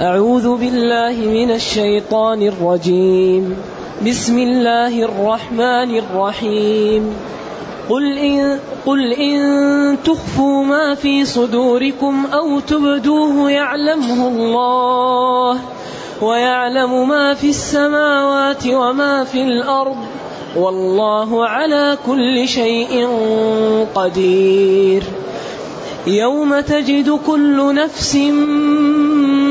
أعوذ 0.00 0.56
بالله 0.56 1.16
من 1.20 1.50
الشيطان 1.50 2.42
الرجيم. 2.42 3.56
بسم 4.06 4.38
الله 4.38 5.02
الرحمن 5.02 5.98
الرحيم. 5.98 7.14
قل 7.90 8.18
إن, 8.18 8.58
قل 8.86 9.12
إن 9.12 9.98
تخفوا 10.04 10.64
ما 10.64 10.94
في 10.94 11.24
صدوركم 11.24 12.26
أو 12.32 12.60
تبدوه 12.60 13.50
يعلمه 13.50 14.28
الله 14.28 15.60
ويعلم 16.22 17.08
ما 17.08 17.34
في 17.34 17.50
السماوات 17.50 18.66
وما 18.66 19.24
في 19.24 19.42
الأرض 19.42 19.96
والله 20.56 21.46
على 21.46 21.98
كل 22.06 22.48
شيء 22.48 23.08
قدير. 23.94 25.02
يوم 26.06 26.60
تجد 26.60 27.18
كل 27.26 27.74
نفس 27.74 28.16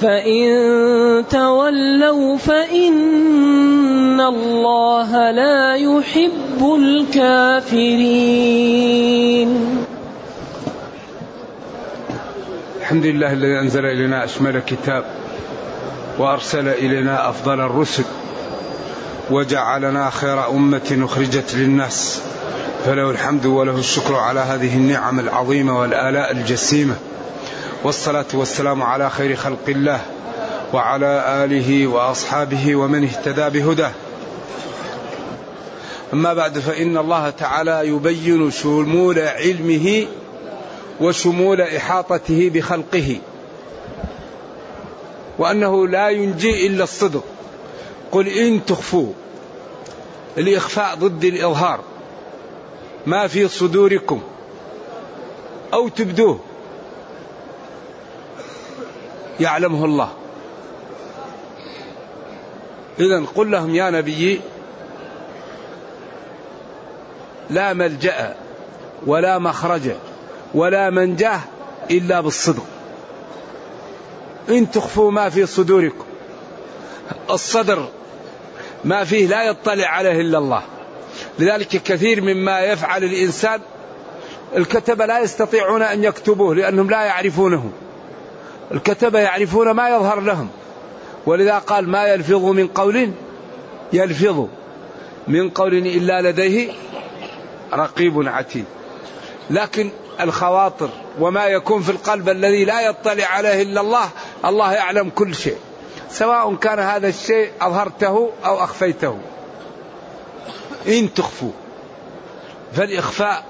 فان 0.00 1.24
تولوا 1.30 2.36
فان 2.36 4.20
الله 4.20 5.30
لا 5.30 5.74
يحب 5.74 6.74
الكافرين 6.80 8.26
الحمد 12.80 13.06
لله 13.06 13.32
الذي 13.32 13.58
أنزل 13.60 13.84
إلينا 13.86 14.24
أشمل 14.24 14.60
كتاب 14.66 15.04
وأرسل 16.18 16.68
إلينا 16.68 17.30
أفضل 17.30 17.60
الرسل 17.60 18.04
وجعلنا 19.30 20.10
خير 20.10 20.50
أمة 20.50 20.98
أخرجت 21.02 21.54
للناس 21.54 22.22
فله 22.86 23.10
الحمد 23.10 23.46
وله 23.46 23.78
الشكر 23.78 24.14
على 24.14 24.40
هذه 24.40 24.76
النعم 24.76 25.20
العظيمة 25.20 25.80
والآلاء 25.80 26.32
الجسيمة 26.32 26.94
والصلاة 27.86 28.26
والسلام 28.34 28.82
على 28.82 29.10
خير 29.10 29.36
خلق 29.36 29.68
الله 29.68 30.00
وعلى 30.72 31.44
آله 31.44 31.86
وأصحابه 31.86 32.76
ومن 32.76 33.04
اهتدى 33.04 33.60
بهداه. 33.60 33.92
أما 36.12 36.34
بعد 36.34 36.58
فإن 36.58 36.96
الله 36.96 37.30
تعالى 37.30 37.88
يبين 37.88 38.50
شمول 38.50 39.18
علمه 39.18 40.06
وشمول 41.00 41.60
إحاطته 41.60 42.50
بخلقه 42.54 43.18
وأنه 45.38 45.88
لا 45.88 46.08
ينجي 46.08 46.66
إلا 46.66 46.84
الصدق. 46.84 47.24
قل 48.12 48.28
إن 48.28 48.64
تخفوا 48.64 49.12
الاخفاء 50.38 50.94
ضد 50.94 51.24
الإظهار. 51.24 51.80
ما 53.06 53.26
في 53.26 53.48
صدوركم 53.48 54.20
أو 55.72 55.88
تبدوه. 55.88 56.40
يعلمه 59.40 59.84
الله. 59.84 60.12
اذا 62.98 63.24
قل 63.34 63.50
لهم 63.50 63.74
يا 63.74 63.90
نبي 63.90 64.40
لا 67.50 67.72
ملجأ 67.72 68.34
ولا 69.06 69.38
مخرج 69.38 69.90
ولا 70.54 70.90
منجاه 70.90 71.40
إلا 71.90 72.20
بالصدق. 72.20 72.66
إن 74.48 74.70
تخفوا 74.70 75.10
ما 75.10 75.28
في 75.28 75.46
صدوركم. 75.46 76.04
الصدر 77.30 77.88
ما 78.84 79.04
فيه 79.04 79.26
لا 79.26 79.42
يطلع 79.42 79.86
عليه 79.86 80.20
إلا 80.20 80.38
الله. 80.38 80.62
لذلك 81.38 81.68
كثير 81.68 82.20
مما 82.20 82.60
يفعل 82.60 83.04
الإنسان 83.04 83.60
الكتبه 84.56 85.06
لا 85.06 85.20
يستطيعون 85.20 85.82
أن 85.82 86.04
يكتبوه 86.04 86.54
لأنهم 86.54 86.90
لا 86.90 87.04
يعرفونه. 87.04 87.70
الكتبه 88.72 89.18
يعرفون 89.18 89.70
ما 89.70 89.88
يظهر 89.88 90.20
لهم. 90.20 90.48
ولذا 91.26 91.58
قال 91.58 91.88
ما 91.88 92.06
يلفظ 92.06 92.44
من 92.44 92.66
قول 92.66 93.10
يلفظ 93.92 94.46
من 95.28 95.50
قول 95.50 95.74
إلا 95.74 96.30
لديه 96.30 96.72
رقيب 97.74 98.28
عتيد. 98.28 98.64
لكن 99.50 99.90
الخواطر 100.20 100.88
وما 101.20 101.46
يكون 101.46 101.82
في 101.82 101.90
القلب 101.90 102.28
الذي 102.28 102.64
لا 102.64 102.80
يطلع 102.80 103.26
عليه 103.26 103.62
إلا 103.62 103.80
الله 103.80 104.08
الله 104.44 104.72
يعلم 104.72 105.10
كل 105.10 105.34
شيء. 105.34 105.58
سواء 106.10 106.54
كان 106.54 106.78
هذا 106.78 107.08
الشيء 107.08 107.50
أظهرته 107.60 108.30
أو 108.44 108.64
أخفيته. 108.64 109.18
إن 110.88 111.14
تخفوا 111.14 111.52
فالإخفاء 112.72 113.44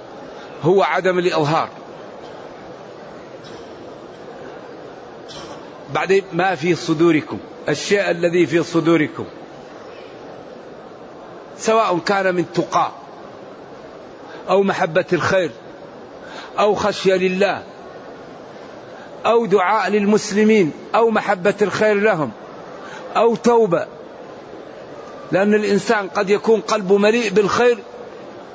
هو 0.62 0.82
عدم 0.82 1.18
الإظهار. 1.18 1.68
بعدين 5.94 6.22
ما 6.32 6.54
في 6.54 6.74
صدوركم 6.74 7.38
الشيء 7.68 8.10
الذي 8.10 8.46
في 8.46 8.62
صدوركم. 8.62 9.24
سواء 11.58 11.98
كان 11.98 12.34
من 12.34 12.52
تقى 12.54 12.90
أو 14.48 14.62
محبة 14.62 15.04
الخير 15.12 15.50
أو 16.58 16.74
خشية 16.74 17.14
لله 17.14 17.62
أو 19.26 19.46
دعاء 19.46 19.90
للمسلمين 19.90 20.72
أو 20.94 21.10
محبة 21.10 21.54
الخير 21.62 21.94
لهم 21.94 22.30
أو 23.16 23.36
توبة. 23.36 23.86
لأن 25.32 25.54
الإنسان 25.54 26.08
قد 26.08 26.30
يكون 26.30 26.60
قلبه 26.60 26.98
مليء 26.98 27.30
بالخير 27.30 27.78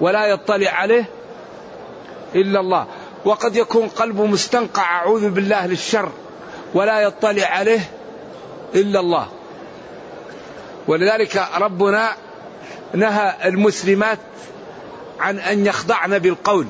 ولا 0.02 0.26
يطلع 0.26 0.72
عليه 0.72 1.06
إلا 2.36 2.60
الله 2.60 2.88
وقد 3.26 3.56
يكون 3.56 3.88
قلبه 3.88 4.26
مستنقع 4.26 4.84
أعوذ 4.84 5.30
بالله 5.30 5.66
للشر. 5.66 6.12
ولا 6.74 7.02
يطلع 7.02 7.48
عليه 7.48 7.90
إلا 8.76 9.00
الله. 9.00 9.28
ولذلك 10.88 11.48
ربنا 11.58 12.12
نهى 12.94 13.34
المسلمات 13.46 14.20
عن 15.20 15.40
أن 15.40 15.66
يخضعن 15.66 16.20
بالقول 16.20 16.68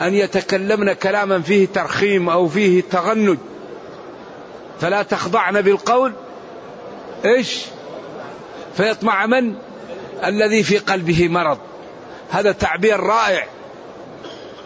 أن 0.00 0.14
يتكلمن 0.14 0.92
كلاما 0.92 1.40
فيه 1.42 1.66
ترخيم 1.66 2.28
أو 2.28 2.48
فيه 2.48 2.82
تغنج. 2.90 3.38
فلا 4.80 5.02
تخضعن 5.02 5.60
بالقول. 5.60 6.12
إيش؟ 7.24 7.64
فيطمع 8.76 9.26
من؟ 9.26 9.54
الذي 10.24 10.62
في 10.62 10.78
قلبه 10.78 11.28
مرض. 11.28 11.58
هذا 12.30 12.52
تعبير 12.52 13.00
رائع. 13.00 13.46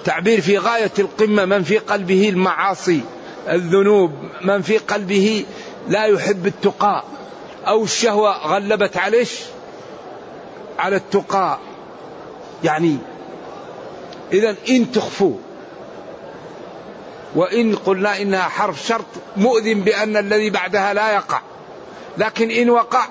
تعبير 0.04 0.40
في 0.40 0.58
غاية 0.58 0.92
القمة 0.98 1.44
من 1.44 1.62
في 1.62 1.78
قلبه 1.78 2.28
المعاصي. 2.28 3.00
الذنوب 3.48 4.12
من 4.42 4.62
في 4.62 4.78
قلبه 4.78 5.46
لا 5.88 6.04
يحب 6.04 6.46
التقاء 6.46 7.04
أو 7.66 7.84
الشهوة 7.84 8.46
غلبت 8.46 8.96
عليه 8.96 9.26
على 10.78 10.96
التقاء 10.96 11.58
يعني 12.64 12.98
إذا 14.32 14.56
إن 14.68 14.92
تخفوا 14.92 15.36
وإن 17.34 17.76
قلنا 17.76 18.22
إنها 18.22 18.42
حرف 18.42 18.86
شرط 18.86 19.04
مؤذن 19.36 19.80
بأن 19.80 20.16
الذي 20.16 20.50
بعدها 20.50 20.94
لا 20.94 21.12
يقع. 21.14 21.40
لكن 22.18 22.50
إن 22.50 22.70
وقع 22.70 23.06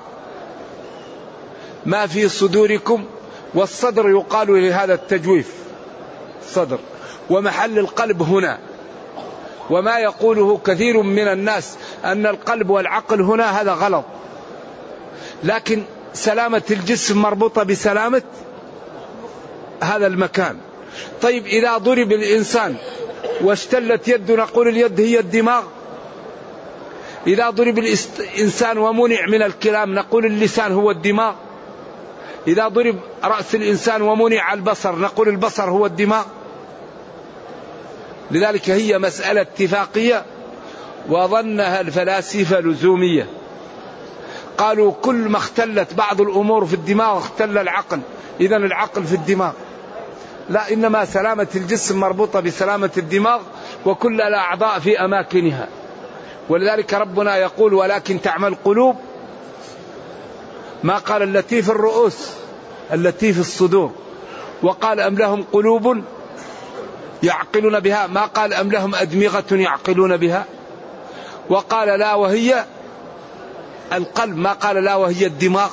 ما 1.86 2.08
في 2.08 2.30
صدوركم 2.30 3.06
والصدر 3.54 4.10
يقال 4.10 4.64
لهذا 4.64 4.94
التجويف. 4.94 5.54
صدر. 6.50 6.80
ومحل 7.30 7.80
القلب 7.80 8.22
هنا. 8.22 8.60
وما 9.70 10.00
يقوله 10.00 10.60
كثير 10.66 11.02
من 11.02 11.28
الناس 11.28 11.78
أن 12.06 12.26
القلب 12.26 12.70
والعقل 12.70 13.22
هنا 13.22 13.62
هذا 13.62 13.74
غلط. 13.74 14.06
لكن 15.44 15.84
سلامة 16.14 16.64
الجسم 16.72 17.22
مربوطة 17.22 17.64
بسلامة 17.64 18.22
هذا 19.84 20.08
المكان. 20.08 20.58
طيب 21.22 21.46
إذا 21.46 21.78
ضرب 21.78 22.12
الإنسان 22.12 22.76
واشتلت 23.42 24.08
يده 24.08 24.36
نقول 24.36 24.68
اليد 24.68 25.02
هي 25.02 25.20
الدماغ. 25.20 25.64
إذا 27.28 27.50
ضرب 27.50 27.78
الإنسان 27.78 28.78
ومنع 28.78 29.26
من 29.28 29.42
الكلام 29.42 29.94
نقول 29.94 30.26
اللسان 30.26 30.72
هو 30.72 30.92
الدماغ. 30.92 31.34
إذا 32.48 32.68
ضرب 32.68 32.96
رأس 33.24 33.56
الإنسان 33.56 34.02
ومنع 34.02 34.54
البصر 34.54 35.00
نقول 35.00 35.28
البصر 35.28 35.70
هو 35.70 35.86
الدماغ. 35.86 36.24
لذلك 38.32 38.70
هي 38.70 39.00
مسألة 39.00 39.42
اتفاقية 39.42 40.26
وظنها 41.10 41.82
الفلاسفة 41.82 42.60
لزومية. 42.60 43.28
قالوا 44.58 44.94
كل 45.02 45.16
ما 45.16 45.38
اختلت 45.38 45.94
بعض 45.94 46.22
الأمور 46.22 46.66
في 46.66 46.74
الدماغ 46.74 47.18
اختل 47.18 47.58
العقل. 47.58 48.00
إذا 48.42 48.58
العقل 48.58 49.04
في 49.04 49.14
الدماغ. 49.16 49.52
لا 50.50 50.74
إنما 50.74 51.06
سلامة 51.06 51.48
الجسم 51.56 52.00
مربوطة 52.00 52.40
بسلامة 52.40 52.92
الدماغ 52.98 53.42
وكل 53.86 54.22
الأعضاء 54.22 54.80
في 54.80 55.00
أماكنها. 55.00 55.68
ولذلك 56.50 56.94
ربنا 56.94 57.38
يقول 57.38 57.74
ولكن 57.74 58.22
تعمل 58.22 58.56
قلوب. 58.66 58.96
ما 60.84 60.98
قال 60.98 61.24
التي 61.24 61.62
في 61.62 61.70
الرؤوس 61.70 62.30
التي 62.94 63.34
في 63.34 63.40
الصدور. 63.40 63.92
وقال 64.64 65.00
أم 65.00 65.16
لهم 65.16 65.46
قلوب 65.52 66.04
يعقلون 67.24 67.80
بها. 67.80 68.08
ما 68.08 68.26
قال 68.26 68.54
أم 68.54 68.72
لهم 68.72 68.96
أدمغة 68.96 69.46
يعقلون 69.52 70.18
بها؟ 70.18 70.46
وقال 71.50 72.00
لا 72.00 72.14
وهي 72.14 72.66
القلب. 73.94 74.38
ما 74.38 74.54
قال 74.54 74.84
لا 74.84 74.96
وهي 74.96 75.26
الدماغ. 75.26 75.70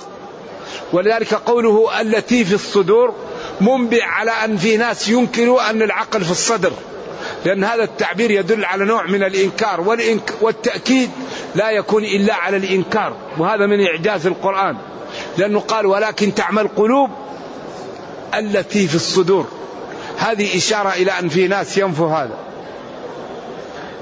ولذلك 0.92 1.34
قوله 1.34 2.00
التي 2.00 2.44
في 2.44 2.54
الصدور 2.54 3.14
منبع 3.60 4.04
على 4.04 4.30
أن 4.30 4.56
في 4.56 4.76
ناس 4.76 5.08
ينكروا 5.08 5.70
أن 5.70 5.82
العقل 5.82 6.24
في 6.24 6.30
الصدر. 6.30 6.72
لأن 7.44 7.64
هذا 7.64 7.84
التعبير 7.84 8.30
يدل 8.30 8.64
على 8.64 8.84
نوع 8.84 9.06
من 9.06 9.22
الإنكار. 9.22 9.80
والتأكيد 10.40 11.10
لا 11.54 11.70
يكون 11.70 12.04
إلا 12.04 12.34
على 12.34 12.56
الإنكار. 12.56 13.16
وهذا 13.38 13.66
من 13.66 13.86
إعجاز 13.86 14.26
القرآن. 14.26 14.76
لأنه 15.38 15.60
قال 15.60 15.86
ولكن 15.86 16.34
تعمل 16.34 16.68
قلوب 16.68 17.10
التي 18.34 18.88
في 18.88 18.94
الصدور. 18.94 19.59
هذه 20.20 20.56
إشارة 20.56 20.88
إلى 20.88 21.10
أن 21.10 21.28
في 21.28 21.48
ناس 21.48 21.78
ينفوا 21.78 22.10
هذا. 22.10 22.36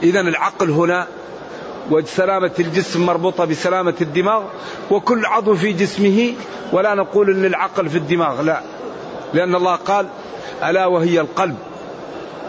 إذا 0.02 0.20
العقل 0.20 0.70
هنا 0.70 1.06
وسلامة 1.90 2.50
الجسم 2.58 3.06
مربوطة 3.06 3.44
بسلامة 3.44 3.94
الدماغ 4.00 4.42
وكل 4.90 5.26
عضو 5.26 5.54
في 5.54 5.72
جسمه 5.72 6.32
ولا 6.72 6.94
نقول 6.94 7.30
أن 7.30 7.44
العقل 7.44 7.88
في 7.88 7.98
الدماغ 7.98 8.42
لا. 8.42 8.62
لأن 9.34 9.54
الله 9.54 9.74
قال 9.74 10.06
ألا 10.64 10.86
وهي 10.86 11.20
القلب؟ 11.20 11.56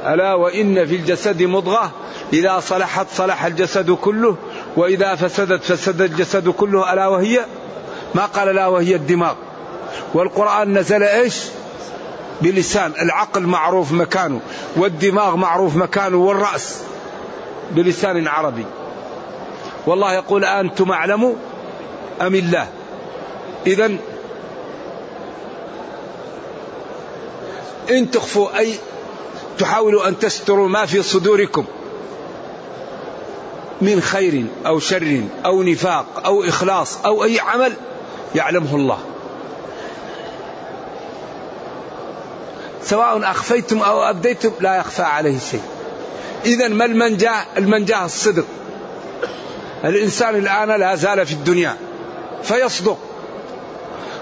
ألا 0.05 0.33
وإن 0.33 0.85
في 0.85 0.95
الجسد 0.95 1.43
مضغة؟ 1.43 1.91
إذا 2.33 2.59
صلحت 2.59 3.07
صلح 3.13 3.45
الجسد 3.45 3.91
كله 3.91 4.37
وإذا 4.75 5.15
فسدت 5.15 5.63
فسد 5.63 6.01
الجسد 6.01 6.49
كله 6.49 6.93
ألا 6.93 7.07
وهي؟ 7.07 7.45
ما 8.15 8.25
قال 8.25 8.55
لا 8.55 8.67
وهي 8.67 8.95
الدماغ. 8.95 9.35
والقرآن 10.13 10.77
نزل 10.77 11.03
إيش؟ 11.03 11.43
بلسان 12.41 12.91
العقل 13.01 13.41
معروف 13.41 13.91
مكانه 13.91 14.39
والدماغ 14.75 15.35
معروف 15.35 15.75
مكانه 15.75 16.17
والرأس 16.17 16.81
بلسان 17.71 18.27
عربي. 18.27 18.65
والله 19.87 20.13
يقول 20.13 20.45
أنتم 20.45 20.91
أعلم 20.91 21.35
أم 22.21 22.35
الله؟ 22.35 22.67
إذا 23.67 23.91
إن 27.91 28.11
تخفوا 28.11 28.57
أي 28.57 28.75
تحاولوا 29.57 30.07
أن 30.07 30.19
تستروا 30.19 30.69
ما 30.69 30.85
في 30.85 31.03
صدوركم 31.03 31.65
من 33.81 34.01
خير 34.01 34.45
أو 34.65 34.79
شر 34.79 35.21
أو 35.45 35.63
نفاق 35.63 36.05
أو 36.25 36.43
إخلاص 36.43 37.05
أو 37.05 37.23
أي 37.23 37.39
عمل 37.39 37.73
يعلمه 38.35 38.75
الله. 38.75 38.99
سواء 42.89 43.31
أخفيتم 43.31 43.81
أو 43.81 44.03
أبديتم 44.03 44.51
لا 44.59 44.75
يخفى 44.75 45.01
عليه 45.01 45.39
شيء. 45.51 45.61
إذا 46.45 46.67
ما 46.67 46.85
المنجاة 46.85 47.45
المنجاة 47.57 48.05
الصدق. 48.05 48.45
الإنسان 49.83 50.35
الآن 50.35 50.79
لا 50.79 50.95
زال 50.95 51.25
في 51.25 51.33
الدنيا. 51.33 51.77
فيصدق. 52.43 52.97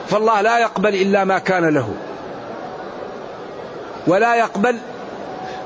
فالله 0.10 0.42
لا 0.42 0.60
يقبل 0.60 0.96
إلا 0.96 1.24
ما 1.24 1.40
كان 1.40 1.74
له. 1.74 1.94
ولا 4.08 4.36
يقبل 4.36 4.78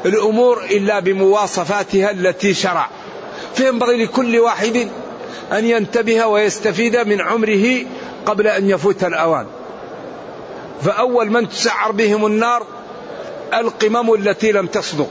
الأمور 0.05 0.63
إلا 0.63 0.99
بمواصفاتها 0.99 2.11
التي 2.11 2.53
شرع. 2.53 2.89
فينبغي 3.55 4.03
لكل 4.03 4.39
واحد 4.39 4.87
أن 5.51 5.65
ينتبه 5.65 6.25
ويستفيد 6.25 6.97
من 6.97 7.21
عمره 7.21 7.85
قبل 8.25 8.47
أن 8.47 8.69
يفوت 8.69 9.03
الأوان. 9.03 9.45
فأول 10.81 11.31
من 11.31 11.49
تسعر 11.49 11.91
بهم 11.91 12.25
النار 12.25 12.65
القمم 13.53 14.13
التي 14.13 14.51
لم 14.51 14.67
تصدق 14.67 15.07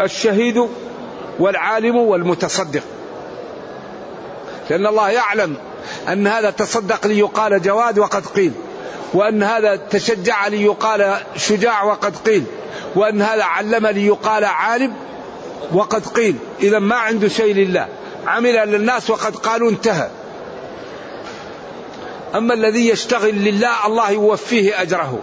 الشهيد 0.00 0.68
والعالم 1.38 1.96
والمتصدق. 1.96 2.82
لأن 4.70 4.86
الله 4.86 5.10
يعلم 5.10 5.56
أن 6.08 6.26
هذا 6.26 6.50
تصدق 6.50 7.06
ليقال 7.06 7.62
جواد 7.62 7.98
وقد 7.98 8.26
قيل 8.26 8.52
وأن 9.14 9.42
هذا 9.42 9.76
تشجع 9.76 10.46
ليقال 10.46 11.16
شجاع 11.36 11.84
وقد 11.84 12.16
قيل 12.16 12.44
وأن 12.94 13.22
هذا 13.22 13.44
علم 13.44 13.86
ليقال 13.86 14.44
عالم 14.44 14.94
وقد 15.72 16.06
قيل. 16.06 16.36
إذا 16.62 16.78
ما 16.78 16.96
عنده 16.96 17.28
شيء 17.28 17.54
لله 17.54 17.88
عمل 18.26 18.54
للناس 18.54 19.10
وقد 19.10 19.36
قالوا 19.36 19.70
انتهى. 19.70 20.08
أما 22.34 22.54
الذي 22.54 22.88
يشتغل 22.88 23.34
لله 23.34 23.86
الله 23.86 24.10
يوفيه 24.10 24.82
أجره. 24.82 25.18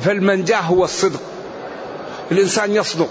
فالمنجاة 0.00 0.60
هو 0.60 0.84
الصدق. 0.84 1.20
الإنسان 2.32 2.72
يصدق. 2.72 3.08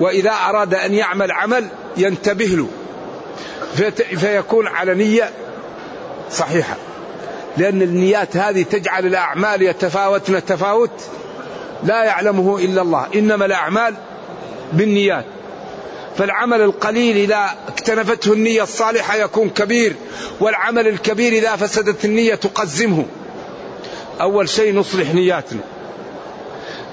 وإذا 0.00 0.30
أراد 0.30 0.74
أن 0.74 0.94
يعمل 0.94 1.32
عمل 1.32 1.66
ينتبه 1.96 2.44
له. 2.44 2.68
فيكون 4.16 4.66
على 4.66 4.94
نية 4.94 5.30
صحيحة. 6.30 6.76
لأن 7.56 7.82
النيات 7.82 8.36
هذه 8.36 8.62
تجعل 8.62 9.06
الأعمال 9.06 9.62
يتفاوتن 9.62 10.44
تفاوت 10.44 10.90
لا 11.84 12.04
يعلمه 12.04 12.58
إلا 12.58 12.82
الله. 12.82 13.06
إنما 13.14 13.44
الأعمال 13.44 13.94
بالنيات. 14.72 15.24
فالعمل 16.18 16.60
القليل 16.60 17.16
إذا 17.16 17.50
اكتنفته 17.68 18.32
النية 18.32 18.62
الصالحة 18.62 19.16
يكون 19.16 19.50
كبير 19.50 19.96
والعمل 20.40 20.88
الكبير 20.88 21.32
إذا 21.32 21.56
فسدت 21.56 22.04
النية 22.04 22.34
تقزمه. 22.34 23.06
أول 24.20 24.48
شيء 24.48 24.74
نصلح 24.74 25.14
نياتنا. 25.14 25.60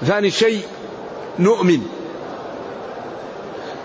ثاني 0.05 0.31
شيء 0.31 0.61
نؤمن. 1.39 1.87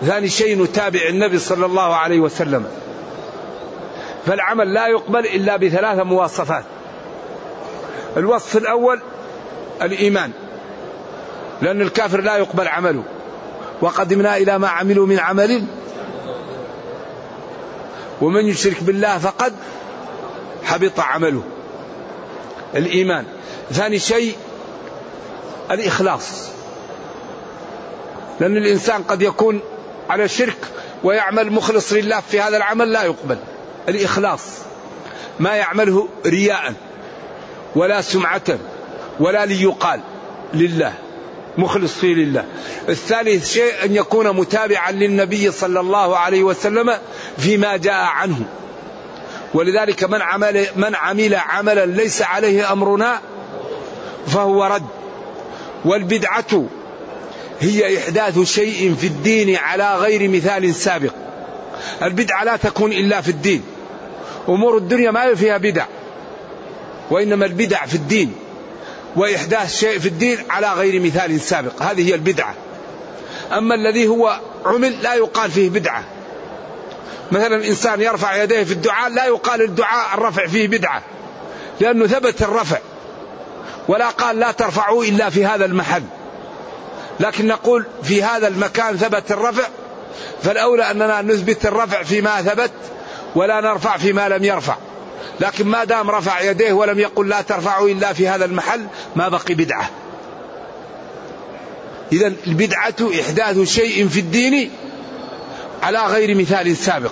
ثاني 0.01 0.29
شيء 0.29 0.63
نتابع 0.63 0.99
النبي 1.09 1.39
صلى 1.39 1.65
الله 1.65 1.95
عليه 1.95 2.19
وسلم. 2.19 2.65
فالعمل 4.25 4.73
لا 4.73 4.87
يقبل 4.87 5.25
إلا 5.25 5.57
بثلاث 5.57 5.99
مواصفات. 5.99 6.63
الوصف 8.17 8.57
الأول 8.57 9.01
الإيمان. 9.81 10.31
لأن 11.61 11.81
الكافر 11.81 12.21
لا 12.21 12.37
يقبل 12.37 12.67
عمله. 12.67 13.03
وقدمنا 13.81 14.37
إلى 14.37 14.59
ما 14.59 14.67
عملوا 14.67 15.07
من 15.07 15.19
عمل. 15.19 15.65
ومن 18.21 18.45
يشرك 18.45 18.83
بالله 18.83 19.17
فقد 19.17 19.53
حبط 20.63 20.99
عمله. 20.99 21.43
الإيمان. 22.75 23.25
ثاني 23.71 23.99
شيء 23.99 24.35
الإخلاص. 25.71 26.49
لأن 28.39 28.57
الإنسان 28.57 29.03
قد 29.03 29.21
يكون 29.21 29.59
على 30.09 30.27
شرك 30.27 30.57
ويعمل 31.03 31.51
مخلص 31.51 31.93
لله 31.93 32.19
في 32.31 32.41
هذا 32.41 32.57
العمل 32.57 32.91
لا 32.91 33.03
يقبل. 33.03 33.37
الإخلاص. 33.89 34.41
ما 35.39 35.55
يعمله 35.55 36.07
رياء 36.25 36.73
ولا 37.75 38.01
سمعة 38.01 38.59
ولا 39.19 39.45
ليقال 39.45 40.01
لله 40.53 40.93
مخلص 41.57 41.93
فيه 41.93 42.13
لله. 42.13 42.45
الثالث 42.89 43.53
شيء 43.53 43.85
أن 43.85 43.95
يكون 43.95 44.35
متابعا 44.35 44.91
للنبي 44.91 45.51
صلى 45.51 45.79
الله 45.79 46.17
عليه 46.17 46.43
وسلم 46.43 46.97
فيما 47.37 47.77
جاء 47.77 48.03
عنه. 48.03 48.45
ولذلك 49.55 50.03
من 50.03 50.21
عمل 50.21 50.67
من 50.75 50.95
عمل 50.95 51.35
عملا 51.35 51.85
ليس 51.85 52.21
عليه 52.21 52.71
أمرنا 52.71 53.21
فهو 54.27 54.65
رد. 54.65 54.85
والبدعة 55.85 56.65
هي 57.59 57.97
إحداث 57.97 58.39
شيء 58.39 58.95
في 58.99 59.07
الدين 59.07 59.55
على 59.55 59.95
غير 59.95 60.29
مثال 60.29 60.75
سابق. 60.75 61.13
البدعة 62.03 62.43
لا 62.43 62.55
تكون 62.55 62.91
إلا 62.91 63.21
في 63.21 63.29
الدين. 63.29 63.63
أمور 64.49 64.77
الدنيا 64.77 65.11
ما 65.11 65.35
فيها 65.35 65.57
بدع. 65.57 65.85
وإنما 67.11 67.45
البدع 67.45 67.85
في 67.85 67.95
الدين. 67.95 68.35
وإحداث 69.15 69.79
شيء 69.79 69.99
في 69.99 70.07
الدين 70.07 70.37
على 70.49 70.73
غير 70.73 71.01
مثال 71.01 71.41
سابق. 71.41 71.81
هذه 71.81 72.09
هي 72.09 72.15
البدعة. 72.15 72.55
أما 73.57 73.75
الذي 73.75 74.07
هو 74.07 74.39
عمل 74.65 75.03
لا 75.03 75.13
يقال 75.13 75.51
فيه 75.51 75.69
بدعة. 75.69 76.14
مثلا 77.31 77.67
إنسان 77.67 78.01
يرفع 78.01 78.43
يديه 78.43 78.63
في 78.63 78.71
الدعاء 78.71 79.09
لا 79.09 79.25
يقال 79.25 79.61
الدعاء 79.61 80.17
الرفع 80.17 80.47
فيه 80.47 80.67
بدعة 80.67 81.01
لأنه 81.79 82.07
ثبت 82.07 82.41
الرفع 82.41 82.77
ولا 83.87 84.09
قال 84.09 84.39
لا 84.39 84.51
ترفعوا 84.51 85.03
إلا 85.03 85.29
في 85.29 85.45
هذا 85.45 85.65
المحل. 85.65 86.03
لكن 87.19 87.47
نقول 87.47 87.85
في 88.03 88.23
هذا 88.23 88.47
المكان 88.47 88.97
ثبت 88.97 89.31
الرفع 89.31 89.63
فالأولى 90.43 90.91
أننا 90.91 91.21
نثبت 91.21 91.65
الرفع 91.65 92.03
فيما 92.03 92.41
ثبت 92.41 92.71
ولا 93.35 93.61
نرفع 93.61 93.97
فيما 93.97 94.29
لم 94.29 94.43
يرفع. 94.43 94.75
لكن 95.39 95.67
ما 95.67 95.83
دام 95.83 96.11
رفع 96.11 96.41
يديه 96.41 96.73
ولم 96.73 96.99
يقل 96.99 97.29
لا 97.29 97.41
ترفعوا 97.41 97.89
إلا 97.89 98.13
في 98.13 98.27
هذا 98.27 98.45
المحل 98.45 98.87
ما 99.15 99.29
بقي 99.29 99.53
بدعة. 99.53 99.89
إذا 102.11 102.33
البدعة 102.47 102.95
إحداث 103.21 103.61
شيء 103.61 104.07
في 104.07 104.19
الدين 104.19 104.71
على 105.85 105.99
غير 105.99 106.35
مثال 106.35 106.77
سابق. 106.77 107.11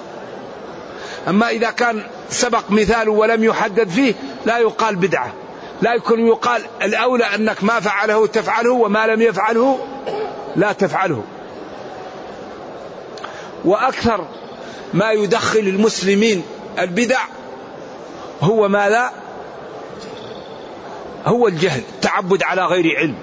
أما 1.27 1.49
إذا 1.49 1.71
كان 1.71 2.03
سبق 2.29 2.63
مثال 2.69 3.09
ولم 3.09 3.43
يحدد 3.43 3.89
فيه 3.89 4.13
لا 4.45 4.57
يقال 4.57 4.95
بدعة. 4.95 5.33
لا 5.81 5.93
يكون 5.93 6.27
يقال 6.27 6.61
الأولى 6.81 7.23
أنك 7.35 7.63
ما 7.63 7.79
فعله 7.79 8.27
تفعله 8.27 8.71
وما 8.71 9.07
لم 9.07 9.21
يفعله 9.21 9.79
لا 10.55 10.71
تفعله. 10.71 11.23
وأكثر 13.65 14.27
ما 14.93 15.11
يدخل 15.11 15.59
المسلمين 15.59 16.43
البدع 16.79 17.19
هو 18.41 18.67
ماذا 18.67 19.11
هو 21.25 21.47
الجهل 21.47 21.81
التعبد 21.95 22.43
على 22.43 22.65
غير 22.65 22.97
علم. 22.97 23.15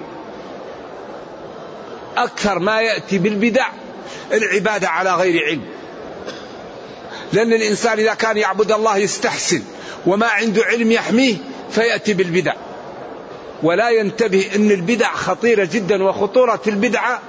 أكثر 2.17 2.59
ما 2.59 2.81
يأتي 2.81 3.17
بالبدع 3.17 3.67
العبادة 4.33 4.89
على 4.89 5.15
غير 5.15 5.45
علم. 5.45 5.61
لأن 7.33 7.53
الإنسان 7.53 7.99
إذا 7.99 8.13
كان 8.13 8.37
يعبد 8.37 8.71
الله 8.71 8.97
يستحسن 8.97 9.63
وما 10.05 10.27
عنده 10.27 10.63
علم 10.63 10.91
يحميه 10.91 11.35
فيأتي 11.71 12.13
بالبدع. 12.13 12.53
ولا 13.63 13.89
ينتبه 13.89 14.45
أن 14.55 14.71
البدع 14.71 15.13
خطيرة 15.13 15.69
جدا 15.73 16.03
وخطورة 16.03 16.61
البدعة 16.67 17.19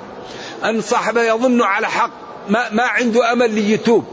أن 0.64 0.80
صاحبه 0.80 1.22
يظن 1.22 1.62
على 1.62 1.88
حق 1.88 2.10
ما, 2.48 2.70
ما 2.70 2.82
عنده 2.82 3.32
أمل 3.32 3.50
ليتوب. 3.50 4.04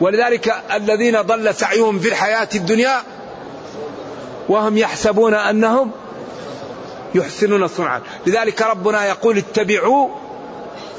ولذلك 0.00 0.54
الذين 0.74 1.20
ضل 1.20 1.54
سعيهم 1.54 1.98
في 1.98 2.08
الحياة 2.08 2.48
الدنيا 2.54 3.02
وهم 4.48 4.78
يحسبون 4.78 5.34
أنهم 5.34 5.90
يحسنون 7.14 7.68
صنعا. 7.68 8.00
لذلك 8.26 8.62
ربنا 8.62 9.06
يقول 9.06 9.38
اتبعوا 9.38 10.08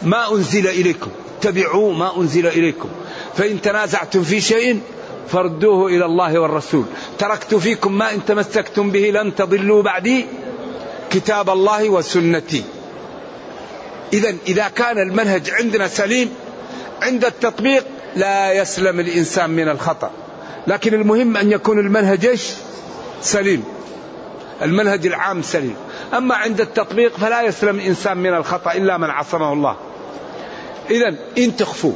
ما 0.03 0.31
أنزل 0.31 0.67
إليكم. 0.67 1.11
اتبعوا 1.39 1.93
ما 1.93 2.17
أنزل 2.17 2.47
إليكم. 2.47 2.89
فإن 3.37 3.61
تنازعتم 3.61 4.23
في 4.23 4.41
شيء 4.41 4.79
فردوه 5.27 5.87
إلى 5.87 6.05
الله 6.05 6.39
والرسول. 6.39 6.85
تركت 7.19 7.55
فيكم 7.55 7.97
ما 7.97 8.13
إن 8.13 8.25
تمسكتم 8.25 8.91
به 8.91 9.11
لن 9.11 9.35
تضلوا 9.35 9.83
بعدي. 9.83 10.25
كتاب 11.09 11.49
الله 11.49 11.89
وسنتي. 11.89 12.63
إذا 14.13 14.35
إذا 14.47 14.67
كان 14.67 14.97
المنهج 14.97 15.49
عندنا 15.51 15.87
سليم 15.87 16.29
عند 17.01 17.25
التطبيق 17.25 17.85
لا 18.15 18.53
يسلم 18.53 18.99
الإنسان 18.99 19.49
من 19.49 19.69
الخطأ. 19.69 20.11
لكن 20.67 20.93
المهم 20.93 21.37
أن 21.37 21.51
يكون 21.51 21.79
المنهج 21.79 22.25
إيش؟ 22.25 22.51
سليم. 23.21 23.63
المنهج 24.61 25.05
العام 25.05 25.41
سليم. 25.41 25.75
أما 26.13 26.35
عند 26.35 26.61
التطبيق 26.61 27.17
فلا 27.17 27.41
يسلم 27.41 27.79
الإنسان 27.79 28.17
من 28.17 28.33
الخطأ 28.33 28.71
إلا 28.71 28.97
من 28.97 29.09
عصمه 29.09 29.53
الله. 29.53 29.75
إذا 30.89 31.15
إن 31.37 31.55
تخفوا 31.55 31.93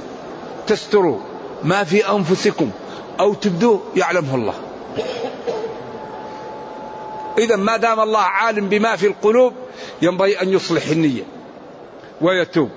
تستروا 0.67 1.19
ما 1.63 1.83
في 1.83 2.09
أنفسكم 2.09 2.71
أو 3.19 3.33
تبدوه 3.33 3.81
يعلمه 3.95 4.35
الله. 4.35 4.53
إذا 7.37 7.55
ما 7.55 7.77
دام 7.77 7.99
الله 7.99 8.19
عالم 8.19 8.69
بما 8.69 8.95
في 8.95 9.07
القلوب 9.07 9.53
ينبغي 10.01 10.41
أن 10.41 10.49
يصلح 10.49 10.87
النية 10.87 11.23
ويتوب 12.21 12.69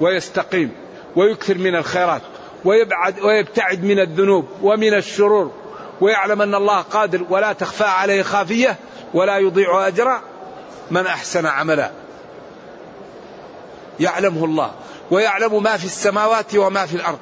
ويستقيم 0.00 0.72
ويكثر 1.16 1.58
من 1.58 1.76
الخيرات 1.76 2.22
ويبعد 2.64 3.20
ويبتعد 3.20 3.84
من 3.84 3.98
الذنوب 3.98 4.46
ومن 4.62 4.94
الشرور 4.94 5.52
ويعلم 6.00 6.42
أن 6.42 6.54
الله 6.54 6.80
قادر 6.80 7.24
ولا 7.30 7.52
تخفى 7.52 7.84
عليه 7.84 8.22
خافية 8.22 8.76
ولا 9.14 9.38
يضيع 9.38 9.86
أجر 9.86 10.20
من 10.90 11.06
أحسن 11.06 11.46
عملا. 11.46 11.90
يعلمه 14.00 14.44
الله. 14.44 14.70
ويعلم 15.10 15.62
ما 15.62 15.76
في 15.76 15.84
السماوات 15.84 16.56
وما 16.56 16.86
في 16.86 16.94
الأرض. 16.94 17.18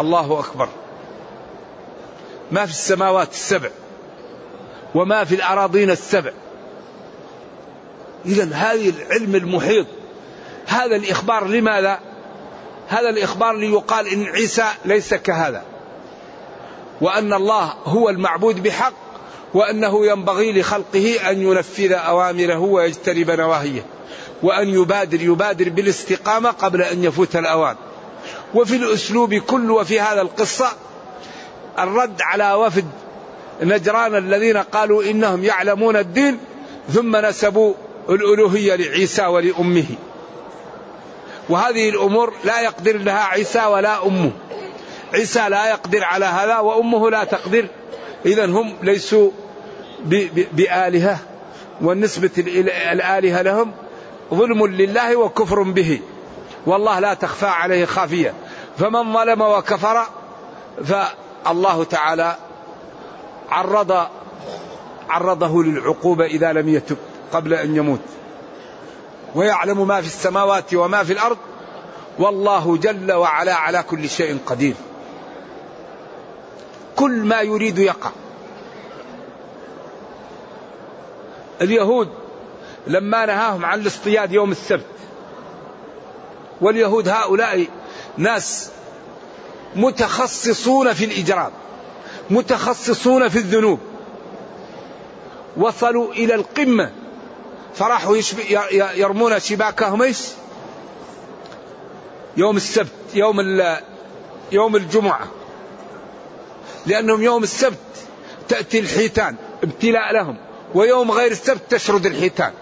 الله 0.00 0.40
أكبر. 0.40 0.68
ما 2.52 2.66
في 2.66 2.72
السماوات 2.72 3.30
السبع. 3.30 3.70
وما 4.94 5.24
في 5.24 5.34
الأراضين 5.34 5.90
السبع. 5.90 6.32
إذا 8.26 8.54
هذه 8.54 8.88
العلم 8.88 9.34
المحيط. 9.34 9.86
هذا 10.66 10.96
الإخبار 10.96 11.46
لماذا؟ 11.46 11.98
هذا 12.88 13.08
الإخبار 13.08 13.56
ليقال 13.56 14.08
إن 14.08 14.24
عيسى 14.24 14.64
ليس 14.84 15.14
كهذا. 15.14 15.62
وأن 17.00 17.32
الله 17.32 17.74
هو 17.84 18.08
المعبود 18.08 18.62
بحق 18.62 18.92
وأنه 19.54 20.06
ينبغي 20.06 20.60
لخلقه 20.60 21.30
أن 21.30 21.42
ينفذ 21.42 21.92
أوامره 21.92 22.58
ويجتنب 22.58 23.30
نواهيه. 23.30 23.82
وأن 24.42 24.68
يبادر 24.68 25.22
يبادر 25.22 25.68
بالاستقامة 25.68 26.50
قبل 26.50 26.82
أن 26.82 27.04
يفوت 27.04 27.36
الأوان. 27.36 27.76
وفي 28.54 28.76
الأسلوب 28.76 29.34
كله 29.34 29.74
وفي 29.74 30.00
هذا 30.00 30.20
القصة 30.20 30.72
الرد 31.78 32.22
على 32.22 32.52
وفد 32.52 32.84
نجران 33.62 34.14
الذين 34.14 34.56
قالوا 34.56 35.02
إنهم 35.04 35.44
يعلمون 35.44 35.96
الدين 35.96 36.38
ثم 36.92 37.16
نسبوا 37.16 37.74
الألوهية 38.08 38.74
لعيسى 38.74 39.26
ولأمه. 39.26 39.86
وهذه 41.48 41.88
الأمور 41.88 42.32
لا 42.44 42.60
يقدر 42.60 42.96
لها 42.96 43.24
عيسى 43.24 43.64
ولا 43.64 44.06
أمه. 44.06 44.30
عيسى 45.14 45.48
لا 45.48 45.70
يقدر 45.70 46.04
على 46.04 46.24
هذا 46.24 46.58
وأمه 46.58 47.10
لا 47.10 47.24
تقدر. 47.24 47.66
إذا 48.26 48.46
هم 48.46 48.76
ليسوا 48.82 49.30
بآلهة 50.52 51.18
والنسبة 51.80 52.30
الآلهة 52.92 53.42
لهم 53.42 53.72
ظلم 54.34 54.66
لله 54.66 55.16
وكفر 55.16 55.62
به. 55.62 56.00
والله 56.66 57.00
لا 57.00 57.14
تخفى 57.14 57.46
عليه 57.46 57.84
خافية. 57.84 58.34
فمن 58.78 59.12
ظلم 59.12 59.42
وكفر 59.42 60.06
فالله 60.84 61.84
تعالى 61.84 62.36
عرض 63.50 64.06
عرضه 65.08 65.62
للعقوبة 65.62 66.24
إذا 66.24 66.52
لم 66.52 66.68
يتب 66.68 66.96
قبل 67.32 67.54
أن 67.54 67.76
يموت. 67.76 68.00
ويعلم 69.34 69.88
ما 69.88 70.00
في 70.00 70.06
السماوات 70.06 70.74
وما 70.74 71.04
في 71.04 71.12
الأرض. 71.12 71.38
والله 72.18 72.76
جل 72.76 73.12
وعلا 73.12 73.54
على 73.54 73.82
كل 73.82 74.08
شيء 74.08 74.38
قدير. 74.46 74.74
كل 76.96 77.24
ما 77.24 77.40
يريد 77.40 77.78
يقع. 77.78 78.10
اليهود 81.60 82.08
لما 82.86 83.26
نهاهم 83.26 83.64
عن 83.64 83.80
الاصطياد 83.80 84.32
يوم 84.32 84.52
السبت. 84.52 84.86
واليهود 86.60 87.08
هؤلاء 87.08 87.66
ناس 88.16 88.70
متخصصون 89.76 90.92
في 90.92 91.04
الإجرام 91.04 91.52
متخصصون 92.30 93.28
في 93.28 93.38
الذنوب. 93.38 93.80
وصلوا 95.56 96.12
إلى 96.12 96.34
القمة. 96.34 96.92
فراحوا 97.74 98.16
يرمون 98.94 99.40
شباكهم 99.40 100.02
إيش؟ 100.02 100.18
يوم 102.36 102.56
السبت 102.56 102.92
يوم 103.14 103.36
يوم 104.52 104.76
الجمعة. 104.76 105.26
لأنهم 106.86 107.22
يوم 107.22 107.42
السبت 107.42 107.78
تأتي 108.48 108.78
الحيتان 108.78 109.36
ابتلاء 109.62 110.12
لهم. 110.12 110.36
ويوم 110.74 111.10
غير 111.10 111.30
السبت 111.30 111.60
تشرد 111.70 112.06
الحيتان. 112.06 112.52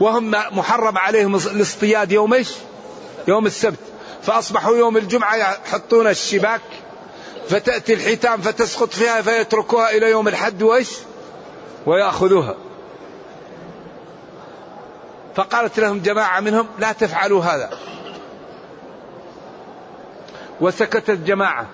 وهم 0.00 0.30
محرم 0.30 0.98
عليهم 0.98 1.34
الاصطياد 1.34 2.12
يوم 2.12 2.34
إيش؟ 2.34 2.50
يوم 3.28 3.46
السبت. 3.46 3.78
فأصبحوا 4.22 4.76
يوم 4.76 4.96
الجمعة 4.96 5.36
يحطون 5.36 6.06
الشباك 6.06 6.60
فتأتي 7.48 7.94
الحيتان 7.94 8.40
فتسقط 8.40 8.90
فيها 8.90 9.22
فيتركوها 9.22 9.90
إلى 9.90 10.10
يوم 10.10 10.28
الحد 10.28 10.62
وإيش؟ 10.62 10.90
ويأخذوها. 11.86 12.54
فقالت 15.34 15.80
لهم 15.80 16.00
جماعة 16.00 16.40
منهم 16.40 16.66
لا 16.78 16.92
تفعلوا 16.92 17.44
هذا. 17.44 17.70
وسكتت 20.60 21.10
جماعة. 21.10 21.66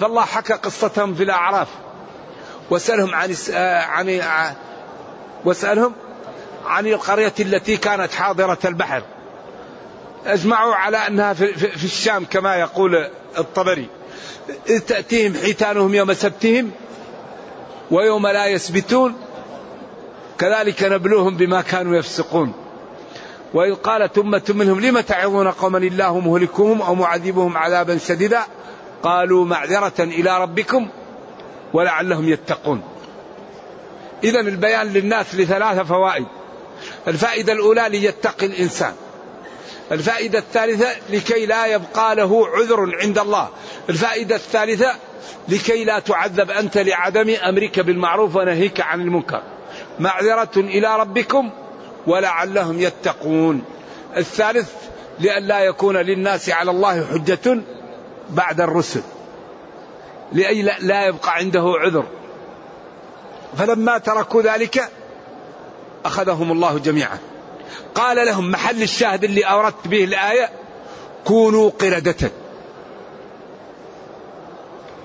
فالله 0.00 0.24
حكى 0.24 0.52
قصتهم 0.52 1.14
في 1.14 1.22
الأعراف. 1.22 1.68
واسألهم 2.70 3.14
عن 3.14 3.34
عن 3.88 4.54
واسألهم 5.44 5.92
عن 6.68 6.86
القرية 6.86 7.32
التي 7.40 7.76
كانت 7.76 8.12
حاضرة 8.12 8.58
البحر. 8.64 9.02
أجمعوا 10.26 10.74
على 10.74 10.96
أنها 10.96 11.32
في 11.32 11.84
الشام 11.84 12.24
كما 12.24 12.56
يقول 12.56 13.08
الطبري. 13.38 13.88
إذ 14.68 14.78
تأتيهم 14.78 15.34
حيتانهم 15.34 15.94
يوم 15.94 16.12
سبتهم 16.12 16.70
ويوم 17.90 18.26
لا 18.26 18.46
يسبتون 18.46 19.16
كذلك 20.38 20.82
نبلوهم 20.82 21.36
بما 21.36 21.60
كانوا 21.60 21.96
يفسقون. 21.96 22.52
وإذ 23.54 23.74
قالت 23.74 24.18
أمة 24.18 24.42
منهم 24.48 24.80
لم 24.80 25.00
تعظون 25.00 25.48
قوما 25.48 25.78
الله 25.78 26.20
مهلكهم 26.20 26.82
أو 26.82 26.94
معذبهم 26.94 27.56
عذابا 27.56 27.98
شديدا؟ 27.98 28.42
قالوا 29.02 29.44
معذرة 29.44 29.92
إلى 29.98 30.42
ربكم 30.42 30.88
ولعلهم 31.72 32.28
يتقون. 32.28 32.82
إذا 34.24 34.40
البيان 34.40 34.86
للناس 34.86 35.34
لثلاث 35.34 35.78
فوائد. 35.86 36.26
الفائدة 37.08 37.52
الأولى 37.52 37.88
ليتقي 37.88 38.46
الإنسان. 38.46 38.92
الفائدة 39.92 40.38
الثالثة 40.38 40.88
لكي 41.10 41.46
لا 41.46 41.66
يبقى 41.66 42.16
له 42.16 42.48
عذر 42.48 42.96
عند 43.02 43.18
الله. 43.18 43.48
الفائدة 43.88 44.36
الثالثة 44.36 44.94
لكي 45.48 45.84
لا 45.84 45.98
تعذب 45.98 46.50
أنت 46.50 46.78
لعدم 46.78 47.34
أمرك 47.34 47.80
بالمعروف 47.80 48.36
ونهيك 48.36 48.80
عن 48.80 49.00
المنكر. 49.00 49.42
معذرة 49.98 50.56
إلى 50.56 50.96
ربكم 50.96 51.50
ولعلهم 52.06 52.80
يتقون. 52.80 53.64
الثالث 54.16 54.72
لئلا 55.20 55.60
يكون 55.60 55.96
للناس 55.96 56.50
على 56.50 56.70
الله 56.70 57.06
حجة 57.06 57.60
بعد 58.30 58.60
الرسل. 58.60 59.02
لأي 60.32 60.62
لا 60.62 61.06
يبقى 61.06 61.34
عنده 61.34 61.74
عذر. 61.78 62.04
فلما 63.58 63.98
تركوا 63.98 64.42
ذلك 64.42 64.90
أخذهم 66.04 66.52
الله 66.52 66.78
جميعا. 66.78 67.18
قال 67.94 68.26
لهم 68.26 68.50
محل 68.50 68.82
الشاهد 68.82 69.24
اللي 69.24 69.42
أوردت 69.42 69.88
به 69.88 70.04
الآية 70.04 70.50
كونوا 71.24 71.70
قردة. 71.70 72.30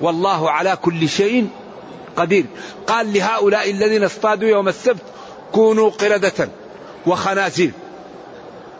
والله 0.01 0.51
على 0.51 0.77
كل 0.81 1.09
شيء 1.09 1.50
قدير. 2.15 2.45
قال 2.88 3.13
لهؤلاء 3.13 3.71
الذين 3.71 4.03
اصطادوا 4.03 4.50
يوم 4.50 4.67
السبت 4.67 5.03
كونوا 5.51 5.89
قردة 5.89 6.50
وخنازير. 7.05 7.71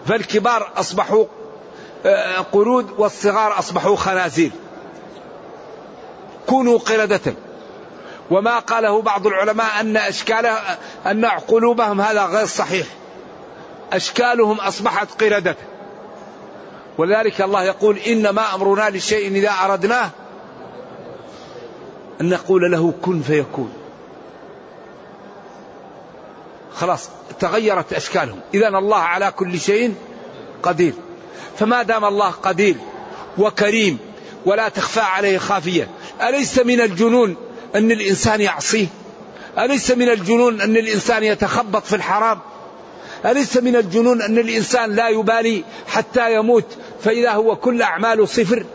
فالكبار 0.06 0.72
أصبحوا 0.76 1.26
آه، 2.06 2.38
قرود 2.38 2.88
والصغار 2.98 3.60
أصبحوا 3.60 3.96
خنازير. 3.96 4.52
كونوا 6.48 6.78
قردة. 6.78 7.34
وما 8.32 8.60
قاله 8.60 9.02
بعض 9.02 9.28
العلماء 9.28 9.80
أن 9.80 9.98
أشكالها 9.98 10.78
أن 11.06 11.26
قلوبهم 11.26 12.02
هذا 12.02 12.26
غير 12.26 12.46
صحيح. 12.46 12.88
أشكالهم 13.94 14.60
أصبحت 14.60 15.24
قردة. 15.24 15.56
ولذلك 16.98 17.42
الله 17.42 17.64
يقول 17.64 17.98
إنما 17.98 18.56
أمرنا 18.56 18.98
لشيء 18.98 19.32
إذا 19.32 19.52
أردناه 19.66 20.10
أن 22.22 22.30
نقول 22.30 22.72
له 22.72 22.94
كن 23.02 23.22
فيكون. 23.22 23.74
خلاص 26.76 27.10
تغيرت 27.40 27.94
أشكالهم. 27.94 28.40
إذا 28.54 28.68
الله 28.68 28.98
على 28.98 29.32
كل 29.32 29.60
شيء 29.60 29.96
قدير. 30.64 30.94
فما 31.60 31.84
دام 31.84 32.06
الله 32.06 32.30
قدير 32.30 32.76
وكريم 33.38 34.00
ولا 34.46 34.70
تخفى 34.70 35.00
عليه 35.00 35.38
خافية 35.38 35.88
أليس 36.22 36.60
من 36.60 36.82
الجنون 36.82 37.36
أن 37.76 37.92
الإنسان 37.92 38.42
يعصيه. 38.42 38.88
أليس 39.60 39.92
من 39.92 40.10
الجنون 40.10 40.62
أن 40.62 40.78
الإنسان 40.78 41.24
يتخبط 41.24 41.86
في 41.86 41.96
الحرام؟ 41.96 42.40
أليس 43.26 43.58
من 43.58 43.76
الجنون 43.76 44.22
أن 44.22 44.38
الإنسان 44.38 44.96
لا 44.96 45.10
يبالي 45.10 45.64
حتى 45.88 46.36
يموت 46.36 46.66
فإذا 47.04 47.32
هو 47.32 47.56
كل 47.56 47.82
أعماله 47.82 48.26
صفر؟ 48.26 48.66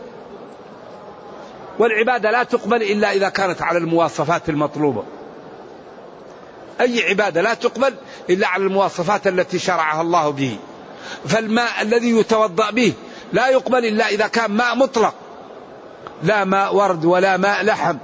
والعبادة 1.79 2.31
لا 2.31 2.43
تقبل 2.43 2.83
إلا 2.83 3.11
إذا 3.11 3.29
كانت 3.29 3.61
على 3.61 3.77
المواصفات 3.77 4.49
المطلوبة. 4.49 5.03
أي 6.81 7.09
عبادة 7.09 7.41
لا 7.41 7.53
تقبل 7.53 7.93
إلا 8.29 8.47
على 8.47 8.63
المواصفات 8.63 9.27
التي 9.27 9.59
شرعها 9.59 10.01
الله 10.01 10.29
به. 10.29 10.57
فالماء 11.27 11.81
الذي 11.81 12.17
يتوضأ 12.19 12.71
به 12.71 12.93
لا 13.33 13.47
يقبل 13.47 13.85
إلا 13.85 14.09
إذا 14.09 14.27
كان 14.27 14.51
ماء 14.51 14.75
مطلق. 14.75 15.13
لا 16.23 16.43
ماء 16.43 16.75
ورد 16.75 17.05
ولا 17.05 17.37
ماء 17.37 17.63
لحم. 17.63 17.97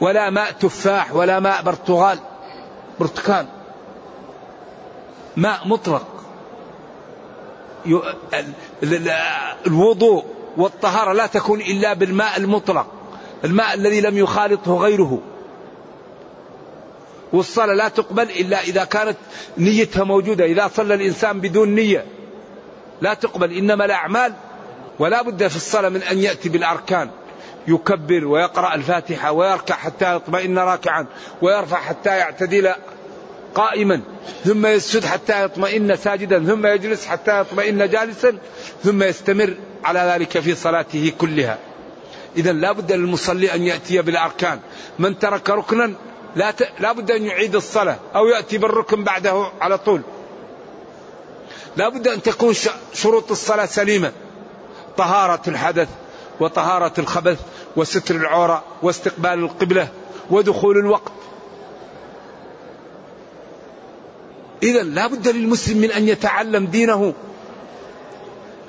ولا 0.00 0.30
ماء 0.30 0.52
تفاح 0.52 1.14
ولا 1.14 1.40
ماء 1.40 1.62
برتغال 1.62 2.18
برتقال. 3.00 3.46
ماء 5.36 5.68
مطلق. 5.68 6.06
الوضوء 9.66 10.24
والطهارة 10.56 11.12
لا 11.12 11.26
تكون 11.26 11.60
إلا 11.60 11.92
بالماء 11.92 12.36
المطلق. 12.36 12.86
الماء 13.44 13.74
الذي 13.74 14.00
لم 14.00 14.18
يخالطه 14.18 14.76
غيره. 14.76 15.18
والصلاة 17.32 17.74
لا 17.74 17.88
تقبل 17.88 18.22
إلا 18.22 18.60
إذا 18.60 18.84
كانت 18.84 19.16
نيتها 19.58 20.04
موجودة. 20.04 20.44
إذا 20.44 20.70
صلى 20.74 20.94
الإنسان 20.94 21.40
بدون 21.40 21.74
نية 21.74 22.04
لا 23.00 23.14
تقبل. 23.14 23.52
إنما 23.56 23.84
الأعمال 23.84 24.32
ولا 24.98 25.22
بد 25.22 25.48
في 25.48 25.56
الصلاة 25.56 25.88
من 25.88 26.02
أن 26.02 26.18
يأتي 26.18 26.48
بالأركان. 26.48 27.10
يكبر 27.68 28.24
ويقرأ 28.24 28.74
الفاتحة 28.74 29.32
ويركع 29.32 29.74
حتى 29.74 30.16
يطمئن 30.16 30.58
راكعا 30.58 31.06
ويرفع 31.42 31.80
حتى 31.80 32.10
يعتدل 32.10 32.74
قائما 33.54 34.00
ثم 34.44 34.66
يسجد 34.66 35.04
حتى 35.04 35.44
يطمئن 35.44 35.96
ساجدا 35.96 36.44
ثم 36.44 36.66
يجلس 36.66 37.06
حتى 37.06 37.40
يطمئن 37.40 37.88
جالسا 37.88 38.38
ثم 38.84 39.02
يستمر 39.02 39.54
على 39.84 40.00
ذلك 40.00 40.38
في 40.38 40.54
صلاته 40.54 41.12
كلها. 41.18 41.58
إذا 42.36 42.52
لا 42.52 42.72
بد 42.72 42.92
للمصلي 42.92 43.54
أن 43.54 43.62
يأتي 43.62 44.02
بالأركان. 44.02 44.60
من 44.98 45.18
ترك 45.18 45.50
ركنا 45.50 45.92
لا, 46.36 46.50
ت... 46.50 46.68
لا 46.80 46.92
بد 46.92 47.10
أن 47.10 47.24
يعيد 47.24 47.54
الصلاة 47.54 47.96
أو 48.14 48.26
يأتي 48.26 48.58
بالركن 48.58 49.04
بعده 49.04 49.46
على 49.60 49.78
طول. 49.78 50.02
لا 51.76 51.88
بد 51.88 52.08
أن 52.08 52.22
تكون 52.22 52.54
شروط 52.94 53.30
الصلاة 53.30 53.66
سليمة. 53.66 54.12
طهارة 54.96 55.42
الحدث 55.48 55.88
وطهارة 56.40 56.92
الخبث 56.98 57.38
وستر 57.76 58.16
العورة 58.16 58.64
واستقبال 58.82 59.32
القبلة 59.32 59.88
ودخول 60.30 60.78
الوقت. 60.78 61.12
إذا 64.62 64.82
لا 64.82 65.06
بد 65.06 65.28
للمسلم 65.28 65.78
من 65.78 65.90
أن 65.90 66.08
يتعلم 66.08 66.66
دينه. 66.66 67.14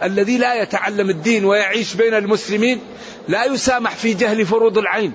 الذي 0.04 0.38
لا 0.38 0.62
يتعلم 0.62 1.10
الدين 1.10 1.46
ويعيش 1.46 1.94
بين 1.94 2.14
المسلمين 2.14 2.80
لا 3.28 3.46
يسامح 3.46 3.96
في 3.96 4.14
جهل 4.14 4.46
فروض 4.46 4.78
العين. 4.78 5.14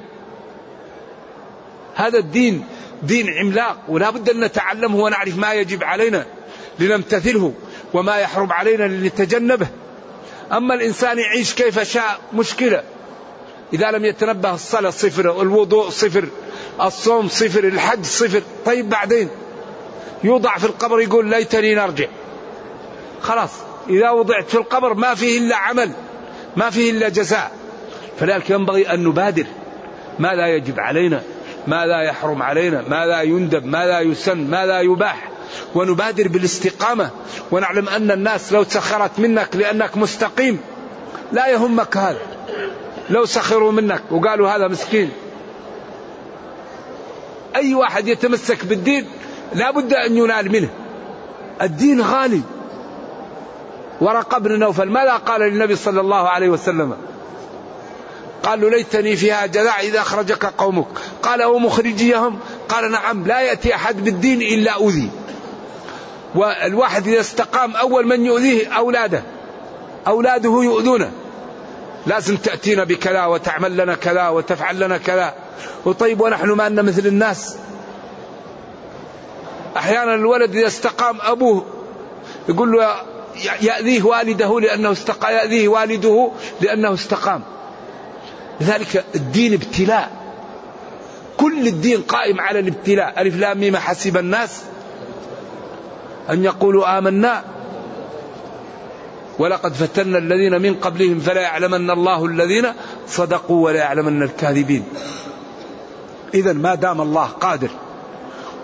هذا 1.95 2.19
الدين 2.19 2.65
دين 3.03 3.27
عملاق 3.31 3.77
ولا 3.89 4.11
بد 4.11 4.31
أن 4.31 4.41
نتعلمه 4.41 4.97
ونعرف 4.97 5.39
ما 5.39 5.53
يجب 5.53 5.85
علينا 5.85 6.27
لنمتثله 6.79 7.53
وما 7.93 8.17
يحرم 8.17 8.53
علينا 8.53 8.83
لنتجنبه. 8.83 9.67
أما 10.53 10.75
الإنسان 10.75 11.19
يعيش 11.19 11.55
كيف 11.55 11.81
شاء 11.81 12.21
مشكلة. 12.35 12.83
إذا 13.73 13.91
لم 13.91 14.05
يتنبه 14.05 14.55
الصلاة 14.55 14.91
صفر 14.91 15.43
الوضوء 15.43 15.91
صفر 15.91 16.25
الصوم 16.83 17.29
صفر 17.29 17.65
الحج 17.65 18.05
صفر. 18.05 18.43
طيب 18.67 18.89
بعدين؟ 18.89 19.29
يوضع 20.25 20.59
في 20.59 20.65
القبر 20.65 21.01
يقول 21.01 21.27
ليتني 21.27 21.75
نرجع. 21.75 22.07
خلاص. 23.23 23.51
إذا 23.89 24.11
وضعت 24.11 24.49
في 24.49 24.55
القبر 24.55 24.95
ما 24.95 25.15
فيه 25.15 25.39
إلا 25.39 25.57
عمل 25.57 25.91
ما 26.57 26.71
فيه 26.71 26.91
إلا 26.91 27.09
جزاء. 27.09 27.53
فلذلك 28.21 28.51
ينبغي 28.51 28.95
أن 28.95 29.05
نبادر. 29.05 29.47
ما 30.19 30.35
لا 30.35 30.47
يجب 30.47 30.81
علينا 30.81 31.23
ما 31.67 31.87
لا 31.87 32.03
يحرم 32.03 32.43
علينا 32.43 32.85
ما 32.89 33.07
لا 33.07 33.23
يندب 33.23 33.67
ما 33.67 33.87
لا 33.87 34.01
يسن 34.01 34.51
ما 34.51 34.67
لا 34.67 34.81
يباح. 34.81 35.31
ونبادر 35.75 36.29
بالاستقامة. 36.29 37.11
ونعلم 37.51 37.89
أن 37.89 38.11
الناس 38.11 38.53
لو 38.53 38.65
سخرت 38.65 39.19
منك 39.19 39.57
لأنك 39.57 39.97
مستقيم 39.97 40.61
لا 41.33 41.47
يهمك 41.47 41.97
هذا. 41.97 42.21
لو 43.11 43.27
سخروا 43.27 43.73
منك 43.73 44.03
وقالوا 44.11 44.49
هذا 44.49 44.69
مسكين. 44.69 45.11
أي 47.57 47.75
واحد 47.75 48.09
يتمسك 48.09 48.65
بالدين 48.65 49.07
لا 49.55 49.71
بد 49.71 49.95
أن 49.95 50.17
ينال 50.17 50.53
منه. 50.53 50.69
الدين 51.63 52.01
غالي. 52.01 52.41
ورقة 54.01 54.39
بن 54.39 54.59
نوفل 54.59 54.89
ماذا 54.89 55.17
قال 55.17 55.41
للنبي 55.41 55.77
صلى 55.77 56.01
الله 56.01 56.29
عليه 56.29 56.49
وسلم؟ 56.49 56.97
قال 58.43 58.61
له 58.61 58.71
ليتني 58.71 59.17
فيها 59.17 59.47
جذع 59.47 59.81
إذا 59.81 60.01
أخرجك 60.01 60.45
قومك. 60.45 60.87
قال 61.23 61.43
ومخرجيهم 61.43 62.39
قال 62.69 62.91
نعم 62.91 63.27
لا 63.27 63.41
يأتي 63.41 63.75
أحد 63.75 64.05
بالدين 64.05 64.43
إلا 64.43 64.71
أوذي. 64.71 65.11
والواحد 66.35 67.09
إذا 67.09 67.21
استقام 67.21 67.77
أول 67.77 68.07
من 68.07 68.27
يؤذيه 68.27 68.69
أولاده. 68.69 69.23
أولاده 70.07 70.63
يؤذونه. 70.63 71.11
لازم 72.07 72.37
تأتينا 72.37 72.85
بكذا 72.85 73.25
وتعمل 73.25 73.77
لنا 73.77 73.95
كذا 73.95 74.29
وتفعل 74.29 74.81
لنا 74.81 74.99
كذا 74.99 75.35
وطيب 75.85 76.21
ونحن 76.21 76.51
ما 76.51 76.67
أن 76.67 76.85
مثل 76.85 77.07
الناس. 77.07 77.57
أحيانا 79.77 80.15
الولد 80.15 80.57
إذا 80.57 80.67
استقام 80.67 81.19
أبوه 81.21 81.67
يقول 82.49 82.73
له 82.73 83.03
يأذيه 83.63 84.03
والده 84.03 84.61
لأنه 84.61 84.93
استقام 84.93 85.33
يأذيه 85.33 85.69
والده 85.69 86.31
لأنه 86.61 86.95
استقام. 86.95 87.43
لذلك 88.61 89.05
الدين 89.15 89.53
ابتلاء. 89.53 90.11
كل 91.37 91.67
الدين 91.67 92.03
قائم 92.03 92.41
على 92.41 92.59
الابتلاء. 92.59 93.21
ألف 93.21 93.37
لام 93.37 93.61
ميم 93.61 93.77
حسب 93.77 94.17
الناس 94.17 94.63
أن 96.31 96.45
يقولوا 96.45 96.99
آمنا 96.99 97.45
ولقد 99.41 99.73
فتنا 99.73 100.19
الذين 100.19 100.63
من 100.63 100.75
قبلهم 100.75 101.21
فلا 101.21 101.41
يعلمن 101.41 101.91
الله 101.91 102.27
الذين 102.27 102.67
صدقوا 103.09 103.65
ولا 103.65 103.79
يعلمن 103.79 104.23
الكاذبين. 104.23 104.85
إذا 106.35 106.53
ما 106.53 106.75
دام 106.75 107.01
الله 107.01 107.27
قادر 107.27 107.71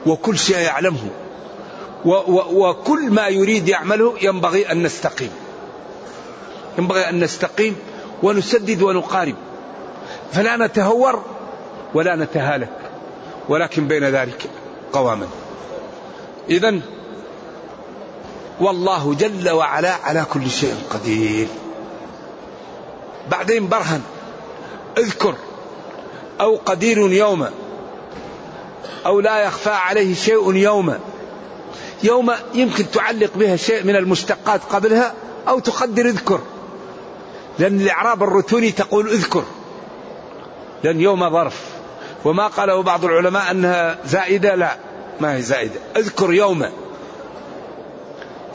وكل 0.06 0.38
شيء 0.38 0.58
يعلمه 0.58 1.08
وكل 2.04 3.10
ما 3.10 3.28
يريد 3.28 3.68
يعمله 3.68 4.14
ينبغي 4.22 4.72
أن 4.72 4.82
نستقيم. 4.82 5.30
ينبغي 6.78 7.08
أن 7.08 7.20
نستقيم 7.20 7.76
ونسدد 8.22 8.82
ونقارب. 8.82 9.34
فلا 10.32 10.56
نتهور 10.56 11.22
ولا 11.94 12.16
نتهالك 12.16 12.78
ولكن 13.48 13.88
بين 13.88 14.04
ذلك 14.04 14.50
قواما. 14.92 15.28
إذا 16.50 16.80
والله 18.60 19.14
جل 19.14 19.50
وعلا 19.50 19.94
على 19.94 20.24
كل 20.32 20.50
شيء 20.50 20.74
قدير. 20.90 21.48
بعدين 23.30 23.68
برهن 23.68 24.02
اذكر 24.98 25.34
أو 26.40 26.56
قدير 26.56 26.98
يوما 26.98 27.50
أو 29.06 29.20
لا 29.20 29.38
يخفى 29.38 29.70
عليه 29.70 30.14
شيء 30.14 30.54
يوما 30.54 31.00
يوم 32.02 32.32
يمكن 32.54 32.90
تعلق 32.90 33.30
بها 33.34 33.56
شيء 33.56 33.84
من 33.84 33.96
المشتقات 33.96 34.60
قبلها 34.70 35.14
أو 35.48 35.58
تقدر 35.58 36.06
اذكر. 36.06 36.40
لأن 37.58 37.80
الإعراب 37.80 38.22
الرتوني 38.22 38.72
تقول 38.72 39.08
اذكر 39.08 39.44
لأن 40.84 41.00
يوم 41.00 41.30
ظرف. 41.30 41.64
وما 42.24 42.46
قاله 42.46 42.82
بعض 42.82 43.04
العلماء 43.04 43.50
أنها 43.50 43.98
زائدة 44.06 44.54
لا 44.54 44.76
ما 45.20 45.36
هي 45.36 45.42
زائدة. 45.42 45.80
اذكر 45.96 46.32
يوما 46.32 46.70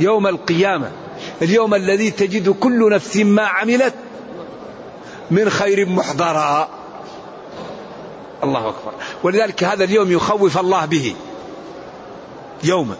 يوم 0.01 0.27
القيامة. 0.27 0.91
اليوم 1.41 1.75
الذي 1.75 2.11
تجد 2.11 2.49
كل 2.49 2.89
نفس 2.89 3.17
ما 3.17 3.43
عملت 3.43 3.93
من 5.31 5.49
خير 5.49 5.89
محضرا. 5.89 6.69
الله 8.43 8.69
أكبر. 8.69 8.93
ولذلك 9.23 9.63
هذا 9.63 9.83
اليوم 9.83 10.11
يخوف 10.11 10.57
الله 10.57 10.85
به. 10.85 11.15
يوما 12.63 12.95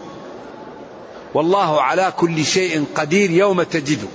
والله 1.34 1.82
على 1.82 2.12
كل 2.16 2.44
شيء 2.44 2.84
قدير 2.94 3.30
يوم 3.30 3.62
تجده. 3.62 4.08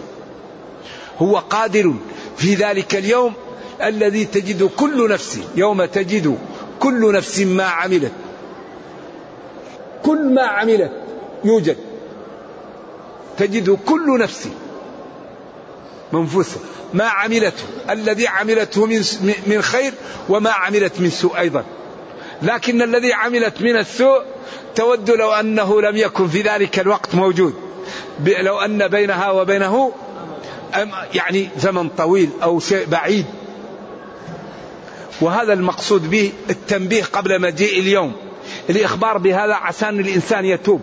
هو 1.21 1.37
قادر 1.37 1.93
في 2.37 2.55
ذلك 2.55 2.95
اليوم 2.95 3.33
الذي 3.83 4.25
تجد 4.25 4.63
كل 4.63 5.09
نفس 5.09 5.39
يوم 5.55 5.85
تجد 5.85 6.37
كل 6.79 7.13
نفس 7.13 7.39
ما 7.39 7.63
عملت. 7.63 8.11
كل 10.03 10.33
ما 10.33 10.41
عملت 10.41 10.91
يوجد. 11.43 11.77
تجد 13.37 13.79
كل 13.85 14.19
نفس 14.19 14.47
منفوسة. 16.13 16.59
ما 16.93 17.03
عملته 17.03 17.63
الذي 17.89 18.27
عملته 18.27 18.85
من 18.85 19.03
من 19.47 19.61
خير 19.61 19.93
وما 20.29 20.49
عملت 20.49 20.99
من 20.99 21.09
سوء 21.09 21.39
أيضا. 21.39 21.63
لكن 22.41 22.81
الذي 22.81 23.13
عملت 23.13 23.61
من 23.61 23.77
السوء 23.77 24.21
تود 24.75 25.11
لو 25.11 25.31
أنه 25.31 25.81
لم 25.81 25.97
يكن 25.97 26.27
في 26.27 26.41
ذلك 26.41 26.79
الوقت 26.79 27.15
موجود. 27.15 27.53
لو 28.25 28.59
أن 28.59 28.87
بينها 28.87 29.31
وبينه 29.31 29.91
يعني 31.13 31.49
زمن 31.57 31.89
طويل 31.89 32.29
أو 32.43 32.59
شيء 32.59 32.85
بعيد. 32.85 33.25
وهذا 35.21 35.53
المقصود 35.53 36.09
به 36.09 36.31
التنبيه 36.49 37.03
قبل 37.03 37.41
مجيء 37.41 37.79
اليوم. 37.79 38.13
الإخبار 38.69 39.17
بهذا 39.17 39.53
عشان 39.53 39.99
الإنسان 39.99 40.45
يتوب 40.45 40.81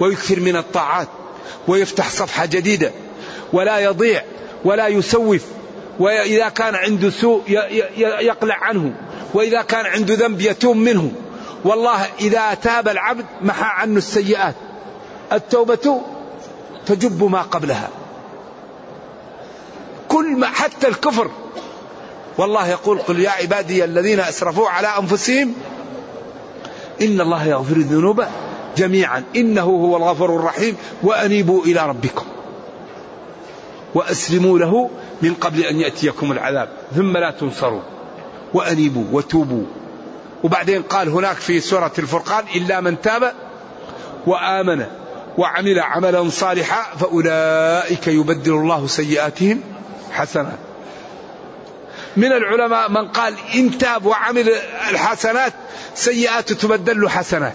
ويكثر 0.00 0.40
من 0.40 0.56
الطاعات. 0.56 1.08
ويفتح 1.68 2.10
صفحة 2.10 2.46
جديدة 2.46 2.92
ولا 3.52 3.78
يضيع 3.78 4.22
ولا 4.64 4.88
يسوف 4.88 5.44
وإذا 5.98 6.48
كان 6.48 6.74
عنده 6.74 7.10
سوء 7.10 7.42
يقلع 8.20 8.54
عنه 8.54 8.92
وإذا 9.34 9.62
كان 9.62 9.86
عنده 9.86 10.14
ذنب 10.14 10.40
يتوب 10.40 10.76
منه. 10.76 11.12
والله 11.64 12.06
إذا 12.20 12.54
تاب 12.54 12.88
العبد 12.88 13.26
محى 13.42 13.64
عنه 13.64 13.98
السيئات. 13.98 14.54
التوبة 15.32 16.00
تجب 16.86 17.24
ما 17.24 17.42
قبلها. 17.42 17.88
كل 20.08 20.26
ما 20.36 20.46
حتى 20.46 20.88
الكفر. 20.88 21.30
والله 22.38 22.68
يقول 22.68 22.98
قل 22.98 23.20
يا 23.20 23.30
عبادي 23.30 23.84
الذين 23.84 24.20
أسرفوا 24.20 24.68
على 24.68 24.88
أنفسهم 24.98 25.54
إن 27.02 27.20
الله 27.20 27.46
يغفر 27.46 27.76
الذنوب. 27.76 28.24
جميعا. 28.76 29.24
إنه 29.36 29.62
هو 29.62 29.96
الغفور 29.96 30.36
الرحيم 30.36 30.76
وأنيبوا 31.02 31.64
إلى 31.64 31.86
ربكم. 31.86 32.24
وأسلموا 33.94 34.58
له 34.58 34.90
من 35.22 35.34
قبل 35.34 35.60
أن 35.62 35.80
يأتيكم 35.80 36.32
العذاب. 36.32 36.68
ثم 36.96 37.16
لا 37.16 37.30
تنصروا. 37.30 37.82
وأنيبوا 38.54 39.04
وتوبوا. 39.12 39.64
وبعدين 40.44 40.82
قال 40.82 41.08
هناك 41.08 41.36
في 41.36 41.60
سورة 41.60 41.92
الفرقان 41.98 42.44
إلا 42.56 42.80
من 42.80 43.00
تاب 43.00 43.32
وآمن 44.26 44.86
وعمل 45.38 45.80
عملا 45.80 46.30
صالحا 46.30 46.96
فأولئك 46.96 48.08
يبدل 48.08 48.52
الله 48.52 48.86
سيئاتهم 48.86 49.60
حسنات 50.12 50.58
من 52.16 52.32
العلماء 52.32 52.90
من 52.90 53.08
قال 53.08 53.34
إن 53.54 53.78
تاب 53.78 54.06
وعمل 54.06 54.48
الحسنات 54.90 55.52
سيئات 55.94 56.52
تبدل 56.52 57.08
حسنات. 57.08 57.54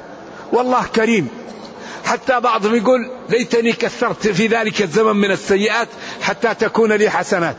والله 0.56 0.86
كريم. 0.96 1.28
حتى 2.06 2.40
بعضهم 2.40 2.76
يقول 2.76 3.12
ليتني 3.30 3.74
كثرت 3.74 4.28
في 4.28 4.48
ذلك 4.48 4.82
الزمن 4.82 5.16
من 5.16 5.32
السيئات 5.32 5.88
حتى 6.22 6.54
تكون 6.54 6.92
لي 6.92 7.10
حسنات. 7.10 7.56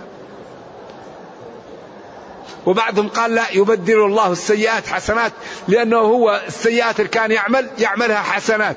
وبعضهم 2.66 3.08
قال 3.08 3.34
لا 3.34 3.44
يبدل 3.52 4.04
الله 4.04 4.32
السيئات 4.32 4.86
حسنات 4.86 5.32
لأنه 5.68 5.96
هو 5.96 6.40
السيئات 6.48 7.00
اللي 7.00 7.10
كان 7.10 7.30
يعمل 7.30 7.68
يعملها 7.78 8.22
حسنات. 8.22 8.76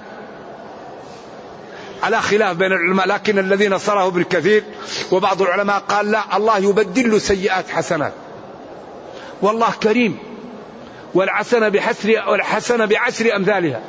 على 2.03 2.21
خلاف 2.21 2.57
بين 2.57 2.71
العلماء 2.71 3.07
لكن 3.07 3.39
الذي 3.39 3.67
نصره 3.67 4.09
بالكثير 4.09 4.63
وبعض 5.11 5.41
العلماء 5.41 5.79
قال 5.79 6.11
لا 6.11 6.37
الله 6.37 6.57
يبدل 6.57 7.11
له 7.11 7.19
سيئات 7.19 7.69
حسنات. 7.69 8.13
والله 9.41 9.71
كريم. 9.83 10.17
والحسنة 11.13 11.69
بحسر 11.69 12.23
والحسنة 12.27 12.85
بعشر 12.85 13.35
أمثالها. 13.35 13.81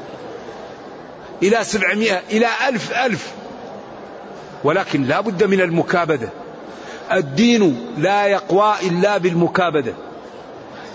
إلى 1.42 1.64
سبعمائة 1.64 2.22
إلى 2.31 2.46
ألف 2.68 2.92
ألف. 2.92 3.33
ولكن 4.64 5.05
لا 5.05 5.20
بد 5.20 5.44
من 5.44 5.61
المكابدة. 5.61 6.29
الدين 7.12 7.87
لا 7.98 8.26
يقوى 8.26 8.74
إلا 8.83 9.18
بالمكابدة. 9.18 9.94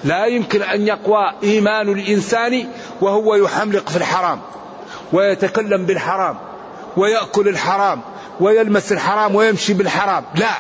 لا 0.04 0.26
يمكن 0.26 0.62
أن 0.62 0.88
يقوى 0.88 1.32
إيمان 1.44 1.90
الإنسان 1.90 2.68
وهو 3.02 3.36
يحملق 3.36 3.90
في 3.90 3.98
الحرام 3.98 4.40
ويتكلم 5.14 5.86
بالحرام 5.86 6.38
ويأكل 6.98 7.48
الحرام 7.48 8.02
ويلمس 8.40 8.92
الحرام 8.92 9.36
ويمشي 9.36 9.74
بالحرام. 9.74 10.24
لا. 10.36 10.52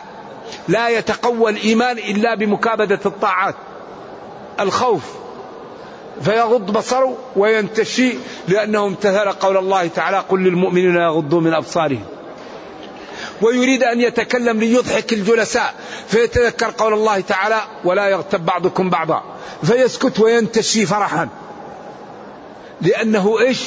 لا 0.67 0.89
يتقوى 0.89 1.51
الإيمان 1.51 1.97
إلا 1.97 2.35
بمكابدة 2.35 2.99
الطاعات. 3.05 3.55
الخوف. 4.59 5.24
فيغض 6.21 6.71
بصره 6.71 7.17
وينتشي 7.35 8.13
لأنه 8.47 8.85
امتثل 8.85 9.31
قول 9.31 9.57
الله 9.57 9.87
تعالى 9.87 10.19
قل 10.29 10.39
للمؤمنين 10.39 10.95
يغضوا 10.95 11.41
من 11.41 11.53
أبصارهم. 11.53 12.05
ويريد 13.41 13.83
أن 13.83 14.01
يتكلم 14.01 14.59
ليضحك 14.59 15.13
الجلساء. 15.13 15.73
فيتذكر 16.07 16.73
قول 16.77 16.93
الله 16.93 17.19
تعالى 17.19 17.61
ولا 17.83 18.07
يغتب 18.07 18.45
بعضكم 18.45 18.89
بعضا. 18.89 19.23
فيسكت 19.63 20.19
وينتشي 20.19 20.85
فرحا. 20.85 21.29
لأنه 22.81 23.39
إيش؟ 23.39 23.63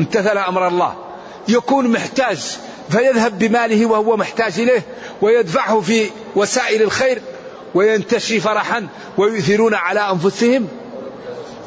امتثل 0.00 0.38
أمر 0.38 0.68
الله. 0.68 0.94
يكون 1.48 1.88
محتاج. 1.88 2.56
فيذهب 2.90 3.38
بماله 3.38 3.86
وهو 3.86 4.16
محتاج 4.16 4.60
إليه. 4.60 4.82
ويدفعه 5.22 5.80
في 5.80 6.10
وسائل 6.36 6.82
الخير. 6.82 7.22
وينتشي 7.74 8.40
فرحا 8.40 8.86
ويؤثرون 9.18 9.74
على 9.74 10.00
أنفسهم 10.00 10.68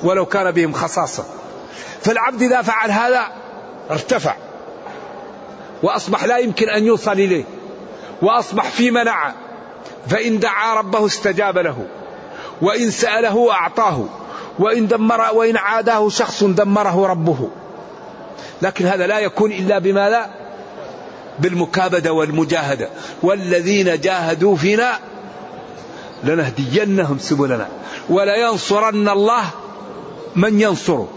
ولو 0.03 0.25
كان 0.25 0.51
بهم 0.51 0.73
خصاصة. 0.73 1.25
فالعبد 2.01 2.41
إذا 2.41 2.61
فعل 2.61 2.91
هذا 2.91 3.27
ارتفع 3.91 4.35
وأصبح 5.83 6.23
لا 6.23 6.37
يمكن 6.37 6.69
أن 6.69 6.83
يوصل 6.83 7.11
إليه 7.11 7.43
وأصبح 8.21 8.63
في 8.63 8.91
منع 8.91 9.33
فإن 10.09 10.39
دعا 10.39 10.75
ربه 10.75 11.05
استجاب 11.05 11.57
له 11.57 11.85
وإن 12.61 12.91
سأله 12.91 13.51
أعطاه 13.51 14.05
وإن 14.59 14.87
دمر 14.87 15.33
وإن 15.33 15.57
عاداه 15.57 16.09
شخص 16.09 16.43
دمره 16.43 17.07
ربه. 17.07 17.49
لكن 18.61 18.85
هذا 18.85 19.07
لا 19.07 19.19
يكون 19.19 19.51
إلا 19.51 19.79
بما 19.79 20.09
لا؟ 20.09 20.27
بالمكابدة 21.39 22.13
والمجاهدة. 22.13 22.89
والذين 23.23 24.01
جاهدوا 24.01 24.55
فينا 24.55 24.99
لنهدينهم 26.23 27.17
سبلنا. 27.19 27.67
ولينصرن 28.09 29.09
الله 29.09 29.43
من 30.35 30.61
ينصره. 30.61 31.07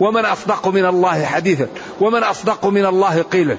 ومن 0.00 0.24
أصدق 0.24 0.68
من 0.68 0.86
الله 0.86 1.24
حديثا. 1.24 1.68
ومن 2.00 2.22
أصدق 2.22 2.66
من 2.66 2.86
الله 2.86 3.22
قيلا. 3.22 3.56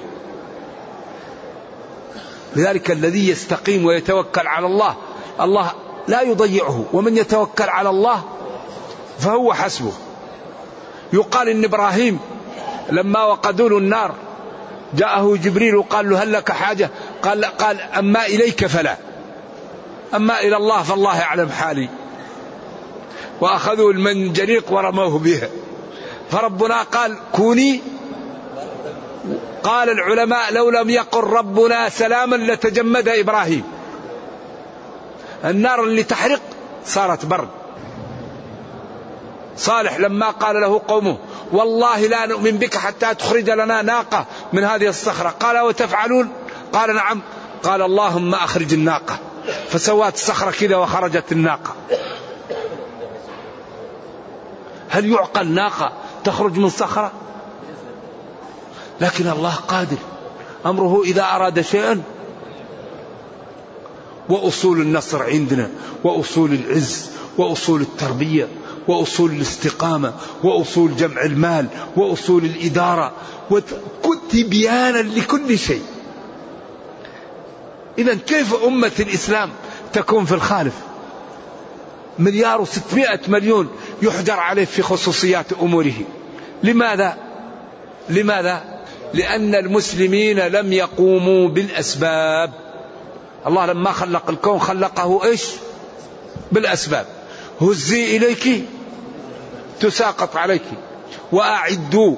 لذلك 2.56 2.91
الذي 2.91 3.30
يستقيم 3.30 3.86
ويتوكل 3.86 4.47
على 4.47 4.65
الله 4.65 4.95
الله 5.41 5.71
لا 6.08 6.21
يضيعه. 6.21 6.86
ومن 6.93 7.17
يتوكل 7.17 7.69
على 7.69 7.89
الله 7.89 8.23
فهو 9.19 9.54
حسبه. 9.54 9.93
يقال 11.13 11.49
إن 11.49 11.63
إبراهيم 11.63 12.19
لما 12.91 13.23
وقدوا 13.23 13.69
له 13.69 13.78
النار 13.78 14.15
جاءه 14.93 15.36
جبريل 15.43 15.75
وقال 15.75 16.10
له 16.10 16.23
هل 16.23 16.34
لك 16.34 16.51
حاجة؟ 16.51 16.89
قال 17.23 17.45
قال 17.45 17.82
أما 17.82 18.25
إليك 18.25 18.65
فلا. 18.65 18.97
أما 20.15 20.39
إلى 20.39 20.58
الله 20.58 20.84
فالله 20.84 21.19
يعلم 21.19 21.49
حالي. 21.49 21.89
وأخذوا 23.41 23.91
المنجنيق 23.91 24.71
ورموه 24.71 25.19
بها. 25.19 25.49
فربنا 26.32 26.82
قال 26.82 27.17
كوني 27.32 27.82
قال 29.63 29.89
العلماء 29.89 30.54
لو 30.54 30.69
لم 30.69 30.89
يقل 30.89 31.23
ربنا 31.23 31.89
سلاما 31.89 32.36
لتجمد 32.36 33.08
إبراهيم. 33.08 33.63
النار 35.45 35.84
اللي 35.84 36.04
تحرق 36.04 36.41
صارت 36.86 37.25
برد. 37.25 37.49
صالح 39.58 39.99
لما 39.99 40.30
قال 40.30 40.62
له 40.62 40.82
قومه 40.88 41.17
والله 41.51 42.08
لا 42.08 42.25
نؤمن 42.25 42.51
بك 42.51 42.78
حتى 42.78 43.15
تخرج 43.15 43.49
لنا 43.49 43.82
ناقة 43.82 44.25
من 44.54 44.63
هذه 44.63 44.88
الصخرة 44.88 45.30
قال 45.30 45.60
وتفعلون 45.60 46.30
قال 46.73 46.95
نعم 46.95 47.21
قال 47.63 47.82
اللهم 47.82 48.36
أخرج 48.36 48.73
الناقة 48.73 49.19
فسوات 49.69 50.15
الصخرة 50.15 50.51
كذا 50.51 50.75
وخرجت 50.75 51.31
الناقة. 51.31 51.75
هل 54.89 55.05
يعقل 55.05 55.47
ناقة 55.47 55.91
تخرج 56.23 56.58
من 56.58 56.69
صخرة؟ 56.69 57.12
لكن 59.01 59.27
الله 59.29 59.55
قادر. 59.55 59.97
أمره 60.65 61.01
إذا 61.03 61.23
أراد 61.23 61.62
شيئا. 61.62 62.01
وأصول 64.29 64.81
النصر 64.81 65.23
عندنا 65.23 65.69
وأصول 66.03 66.53
العز 66.53 67.10
وأصول 67.38 67.81
التربية 67.81 68.47
وأصول 68.88 69.31
الاستقامة 69.31 70.13
وأصول 70.43 70.95
جمع 70.95 71.23
المال 71.23 71.67
وأصول 71.95 72.45
الإدارة 72.45 73.12
تبيانا 74.31 74.97
لكل 74.97 75.60
شيء. 75.60 75.81
إذا 77.97 78.15
كيف 78.15 78.63
أمة 78.63 78.91
الإسلام 78.99 79.49
تكون 79.93 80.25
في 80.25 80.31
الخالف؟ 80.31 80.73
مليار 82.19 82.62
وستمائة 82.62 83.19
مليون 83.27 83.69
يحجر 84.01 84.39
عليه 84.39 84.65
في 84.65 84.81
خصوصيات 84.81 85.53
أموره. 85.62 85.93
لماذا؟ 86.63 87.17
لماذا؟ 88.10 88.63
لأن 89.13 89.55
المسلمين 89.55 90.39
لم 90.39 90.73
يقوموا 90.73 91.47
بالأسباب. 91.47 92.53
الله 93.47 93.65
لما 93.65 93.91
خلق 93.91 94.29
الكون 94.29 94.60
خلقه 94.60 95.25
إيش؟ 95.25 95.43
بالأسباب. 96.51 97.05
هزي 97.62 98.17
إليك 98.17 98.63
تساقط 99.79 100.36
عليك. 100.36 100.63
وأعدوا 101.31 102.15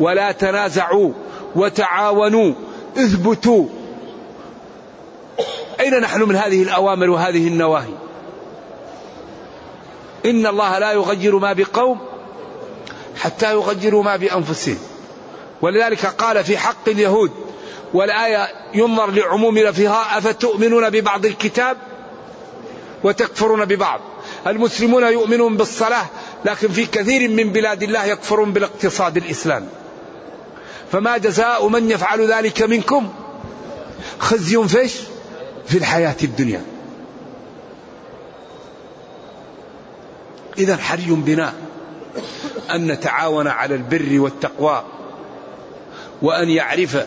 ولا 0.00 0.32
تنازعوا 0.32 1.12
وتعاونوا 1.56 2.54
اثبتوا. 2.96 3.66
أين 5.80 6.00
نحن 6.00 6.22
من 6.22 6.36
هذه 6.36 6.62
الأوامر 6.62 7.10
وهذه 7.10 7.48
النواهي؟ 7.48 7.92
إن 10.26 10.46
الله 10.46 10.78
لا 10.78 10.92
يغير 10.92 11.38
ما 11.38 11.52
بقوم 11.52 11.98
حتى 13.16 13.52
يغيروا 13.52 14.02
ما 14.02 14.16
بأنفسهم. 14.16 14.78
ولذلك 15.62 16.06
قال 16.06 16.44
في 16.44 16.58
حق 16.58 16.88
اليهود 16.88 17.30
والآية 17.94 18.48
ينظر 18.74 19.10
لعموم 19.10 19.58
لفظها 19.58 20.18
أفتؤمنون 20.18 20.90
ببعض 20.90 21.26
الكتاب 21.26 21.76
وتكفرون 23.04 23.64
ببعض؟ 23.64 24.00
المسلمون 24.46 25.02
يؤمنون 25.02 25.56
بالصلاة 25.56 26.06
لكن 26.44 26.68
في 26.68 26.86
كثير 26.86 27.30
من 27.30 27.52
بلاد 27.52 27.82
الله 27.82 28.04
يكفرون 28.04 28.52
بالاقتصاد 28.52 29.16
الإسلامي 29.16 29.68
فما 30.92 31.18
جزاء 31.18 31.68
من 31.68 31.90
يفعل 31.90 32.32
ذلك 32.32 32.62
منكم؟ 32.62 33.12
خزي 34.18 34.68
فيش 34.68 34.92
في 35.68 35.78
الحياة 35.78 36.16
الدنيا. 36.22 36.62
إذا 40.58 40.76
حري 40.76 41.10
بنا 41.10 41.52
أن 42.70 42.86
نتعاون 42.86 43.46
على 43.46 43.74
البر 43.74 44.20
والتقوى 44.20 44.82
وأن 46.22 46.48
يعرف 46.48 47.06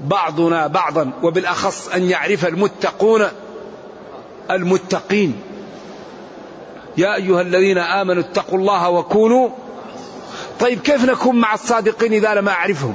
بعضنا 0.00 0.66
بعضا 0.66 1.10
وبالأخص 1.22 1.88
أن 1.88 2.10
يعرف 2.10 2.46
المتقون 2.46 3.26
المتقين. 4.50 5.40
يا 6.96 7.14
أيها 7.14 7.40
الذين 7.40 7.78
آمنوا 7.78 8.22
اتقوا 8.22 8.58
الله 8.58 8.90
وكونوا 8.90 9.50
طيب 10.60 10.80
كيف 10.80 11.04
نكون 11.04 11.40
مع 11.40 11.54
الصادقين 11.54 12.12
إذا 12.12 12.34
لم 12.34 12.48
أعرفهم؟ 12.48 12.94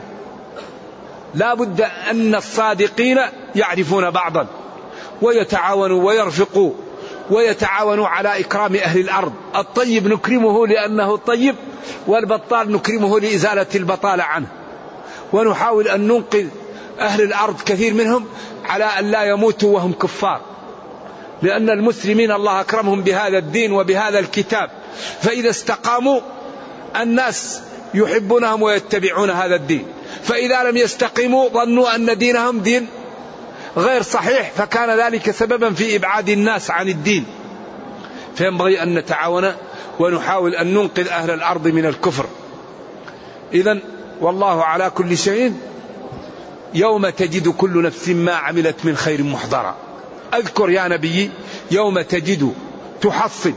لا 1.36 1.54
بد 1.54 1.82
أن 2.12 2.36
الصادقين 2.36 3.20
يعرفون 3.56 4.10
بعضا 4.10 4.48
ويتعاونوا 5.22 6.04
ويرفقوا 6.04 6.72
ويتعاونوا 7.30 8.08
على 8.08 8.40
إكرام 8.40 8.76
أهل 8.76 9.00
الأرض. 9.00 9.34
الطيب 9.56 10.08
نكرمه 10.08 10.68
لأنه 10.68 11.18
طيب 11.18 11.56
والبطال 12.08 12.72
نكرمه 12.72 13.20
لإزالة 13.20 13.68
البطالة 13.76 14.24
عنه. 14.24 14.48
ونحاول 15.34 15.88
أن 15.88 16.08
ننقذ 16.08 16.48
أهل 17.00 17.22
الأرض 17.22 17.62
كثير 17.62 17.94
منهم 17.94 18.26
على 18.66 18.84
أن 18.84 19.12
لا 19.12 19.24
يموتوا 19.24 19.76
وهم 19.76 19.94
كفار. 19.94 20.42
لأن 21.42 21.70
المسلمين 21.70 22.32
الله 22.32 22.62
أكرمهم 22.62 23.02
بهذا 23.02 23.38
الدين 23.38 23.72
وبهذا 23.72 24.20
الكتاب. 24.20 24.70
فإذا 25.22 25.50
استقاموا 25.50 26.22
الناس 27.02 27.62
يحبونهم 27.94 28.62
ويتبعون 28.62 29.30
هذا 29.30 29.56
الدين. 29.56 29.86
فإذا 30.24 30.64
لم 30.64 30.78
يستقيموا 30.78 31.50
ظنوا 31.50 31.96
أن 31.96 32.18
دينهم 32.18 32.60
دين 32.60 32.88
غير 33.78 34.02
صحيح 34.02 34.52
فكان 34.52 35.00
ذلك 35.00 35.32
سببا 35.32 35.74
في 35.74 35.96
إبعاد 35.96 36.30
الناس 36.30 36.72
عن 36.72 36.90
الدين. 36.90 37.26
فينبغي 38.36 38.84
أن 38.84 38.96
نتعاون 38.96 39.54
ونحاول 40.00 40.56
أن 40.56 40.74
ننقذ 40.74 41.08
أهل 41.08 41.32
الأرض 41.32 41.68
من 41.68 41.86
الكفر. 41.86 42.26
إذا 43.54 43.80
والله 44.22 44.64
على 44.64 44.90
كل 44.90 45.18
شيء 45.18 45.54
يوم 46.74 47.10
تجد 47.10 47.48
كل 47.48 47.84
نفس 47.84 48.10
ما 48.10 48.34
عملت 48.34 48.76
من 48.84 48.98
خير 48.98 49.24
محضرا. 49.24 49.76
أذكر 50.34 50.70
يا 50.70 50.88
نبي 50.88 51.32
يوم 51.72 52.02
تجد 52.02 52.54
تحصل 53.02 53.54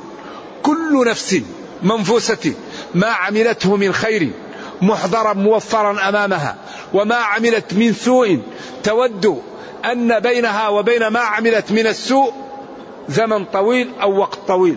كل 0.62 1.04
نفس 1.06 1.40
منفوسة 1.82 2.54
ما 2.94 3.06
عملته 3.06 3.76
من 3.76 3.92
خير 3.92 4.30
محضرا 4.82 5.32
موفرا 5.32 6.08
أمامها. 6.08 6.56
وما 6.94 7.14
عملت 7.14 7.74
من 7.74 7.94
سوء. 7.94 8.38
تود 8.84 9.42
أن 9.84 10.20
بينها 10.20 10.68
وبين 10.68 11.06
ما 11.06 11.20
عملت 11.20 11.72
من 11.72 11.86
السوء 11.86 12.32
زمن 13.08 13.44
طويل 13.44 13.90
أو 14.02 14.18
وقت 14.18 14.38
طويل. 14.48 14.76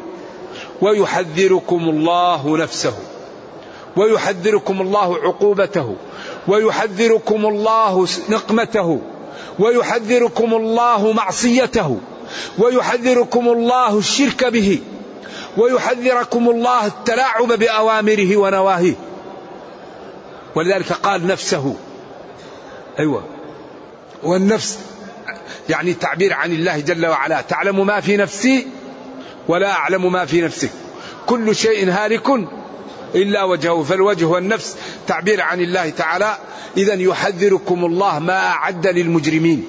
ويحذركم 0.82 1.90
الله 1.90 2.58
نفسه. 2.58 2.94
ويحذركم 3.98 4.82
الله 4.82 5.18
عقوبته. 5.18 5.96
ويحذركم 6.48 7.46
الله 7.46 8.08
نقمته. 8.30 9.02
ويحذركم 9.60 10.54
الله 10.54 11.12
معصيته. 11.12 12.00
ويحذركم 12.60 13.48
الله 13.48 13.98
الشرك 13.98 14.46
به. 14.46 14.80
ويحذركم 15.58 16.50
الله 16.50 16.86
التلاعب 16.86 17.48
بأوامره 17.48 18.38
ونواهيه. 18.38 18.94
ولذلك 20.56 20.94
قال 20.94 21.28
نفسه. 21.28 21.76
أيوه. 23.00 23.24
والنفس 24.24 24.80
يعني 25.70 25.94
تعبير 25.94 26.34
عن 26.34 26.52
الله 26.52 26.80
جل 26.80 27.06
وعلا. 27.06 27.42
تعلم 27.42 27.86
ما 27.86 28.00
في 28.02 28.18
نفسي 28.18 28.68
ولا 29.48 29.72
أعلم 29.72 30.12
ما 30.12 30.26
في 30.26 30.42
نفسك. 30.42 30.70
كل 31.26 31.56
شيء 31.56 31.90
هالك 31.90 32.30
إلا 33.16 33.44
وجهه. 33.44 33.84
فالوجه 33.84 34.26
والنفس 34.26 34.76
تعبير 35.08 35.42
عن 35.42 35.62
الله 35.62 35.90
تعالى. 35.90 36.38
إذا 36.78 36.94
يحذركم 36.94 37.86
الله 37.86 38.20
ما 38.20 38.40
أعد 38.48 38.88
للمجرمين. 38.88 39.66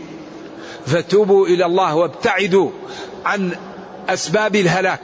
فتوبوا 0.86 1.46
إلى 1.46 1.66
الله 1.66 1.94
وابتعدوا 1.94 2.70
عن 3.24 3.56
أسباب 4.08 4.56
الهلاك. 4.56 5.00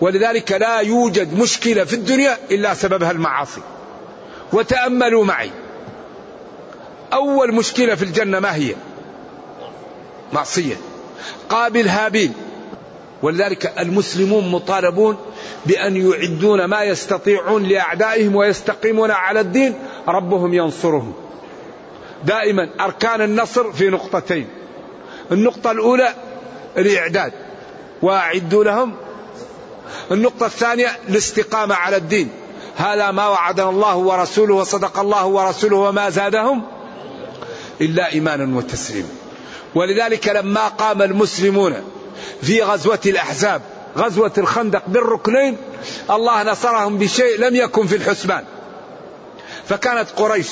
ولذلك 0.00 0.52
لا 0.52 0.80
يوجد 0.80 1.38
مشكلة 1.38 1.84
في 1.84 1.92
الدنيا 1.92 2.38
إلا 2.50 2.74
سببها 2.74 3.10
المعاصي. 3.10 3.60
وتأملوا 4.52 5.24
معي. 5.24 5.50
أول 7.12 7.54
مشكلة 7.54 7.94
في 7.94 8.02
الجنة 8.02 8.40
ما 8.40 8.54
هي؟ 8.54 8.74
معصية. 10.32 10.76
قابل 11.48 11.88
هابيل. 11.88 12.32
ولذلك 13.22 13.72
المسلمون 13.78 14.50
مطالبون 14.50 15.16
بأن 15.66 15.96
يعدون 15.96 16.64
ما 16.64 16.82
يستطيعون 16.82 17.62
لأعدائهم 17.62 18.36
ويستقيمون 18.36 19.10
على 19.10 19.40
الدين. 19.40 19.74
ربهم 20.08 20.54
ينصرهم. 20.54 21.12
دائما 22.24 22.70
أركان 22.80 23.22
النصر 23.22 23.72
في 23.72 23.88
نقطتين. 23.88 24.48
النقطة 25.32 25.70
الأولى 25.70 26.14
الإعداد. 26.78 27.32
وأعدوا 28.02 28.64
لهم. 28.64 28.94
النقطة 30.12 30.46
الثانية 30.46 30.88
الاستقامة 31.08 31.74
على 31.74 31.96
الدين. 31.96 32.30
هذا 32.78 33.10
ما 33.10 33.28
وعدنا 33.28 33.70
الله 33.70 33.96
ورسوله 33.96 34.54
وصدق 34.54 34.98
الله 34.98 35.26
ورسوله 35.26 35.76
وما 35.76 36.10
زادهم 36.10 36.62
إلا 37.80 38.12
إيمانا 38.12 38.56
وتسليما. 38.56 39.08
ولذلك 39.74 40.28
لما 40.28 40.68
قام 40.68 41.02
المسلمون 41.02 41.74
في 42.42 42.62
غزوة 42.62 43.00
الأحزاب 43.06 43.62
غزوة 43.96 44.32
الخندق 44.38 44.82
بالركنين 44.86 45.56
الله 46.10 46.42
نصرهم 46.42 46.98
بشيء 46.98 47.40
لم 47.40 47.56
يكن 47.56 47.86
في 47.86 47.96
الحسبان. 47.96 48.44
فكانت 49.68 50.10
قريش 50.16 50.48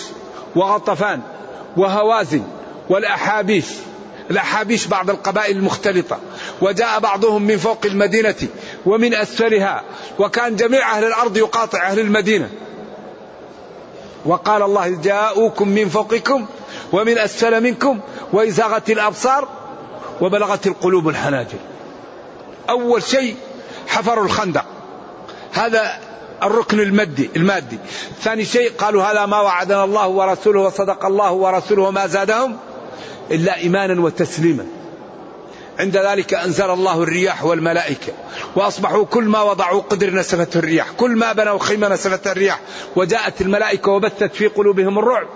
وغطفان 0.57 1.21
وهوازن 1.77 2.43
والأحابيش 2.89 3.67
الأحابيش 4.31 4.87
بعض 4.87 5.11
القبائل 5.11 5.57
المختلطة 5.57 6.19
وجاء 6.61 7.01
بعضهم 7.01 7.43
من 7.43 7.57
فوق 7.57 7.79
المدينة 7.85 8.49
ومن 8.87 9.15
أسفلها 9.15 9.83
وكان 10.19 10.57
جميع 10.57 10.97
أهل 10.97 11.05
الأرض 11.05 11.37
يقاطع 11.37 11.87
أهل 11.87 12.01
المدينة. 12.01 12.51
وقال 14.25 14.62
الله 14.62 14.89
جاءوكم 14.89 15.69
من 15.69 15.89
فوقكم 15.89 16.47
ومن 16.93 17.19
أسفل 17.19 17.62
منكم 17.62 18.01
وإزاغت 18.33 18.91
الأبصار 18.91 19.49
وبلغت 20.21 20.67
القلوب 20.67 21.09
الحناجر. 21.09 21.59
أول 22.71 23.03
شيء 23.03 23.37
حفروا 23.89 24.25
الخندق. 24.25 24.65
هذا 25.53 25.99
الركن 26.43 26.81
المادي 26.81 27.31
المادي. 27.37 27.79
ثاني 28.21 28.45
شيء 28.45 28.73
قالوا 28.79 29.03
هذا 29.03 29.27
ما 29.27 29.41
وعدنا 29.41 29.85
الله 29.85 30.09
ورسوله 30.09 30.61
وصدق 30.61 31.07
الله 31.07 31.33
ورسوله 31.33 31.83
وما 31.83 32.07
زادهم. 32.07 32.57
إلا 33.31 33.57
إيمانا 33.57 34.01
وتسليما. 34.01 34.67
عند 35.79 35.97
ذلك 35.97 36.35
أنزل 36.35 36.71
الله 36.71 37.03
الرياح 37.03 37.45
والملائكة 37.45 38.12
وأصبحوا 38.57 39.05
كل 39.05 39.25
ما 39.25 39.43
وضعوا 39.43 39.81
قدر 39.81 40.15
نسفته 40.15 40.59
الرياح 40.59 40.91
كل 40.91 41.11
ما 41.11 41.33
بنوا 41.33 41.59
خيمة 41.59 41.89
نسفت 41.89 42.27
الرياح 42.27 42.61
وجاءت 42.97 43.41
الملائكة 43.41 43.91
وبثت 43.91 44.35
في 44.35 44.47
قلوبهم 44.47 44.99
الرعب 44.99 45.27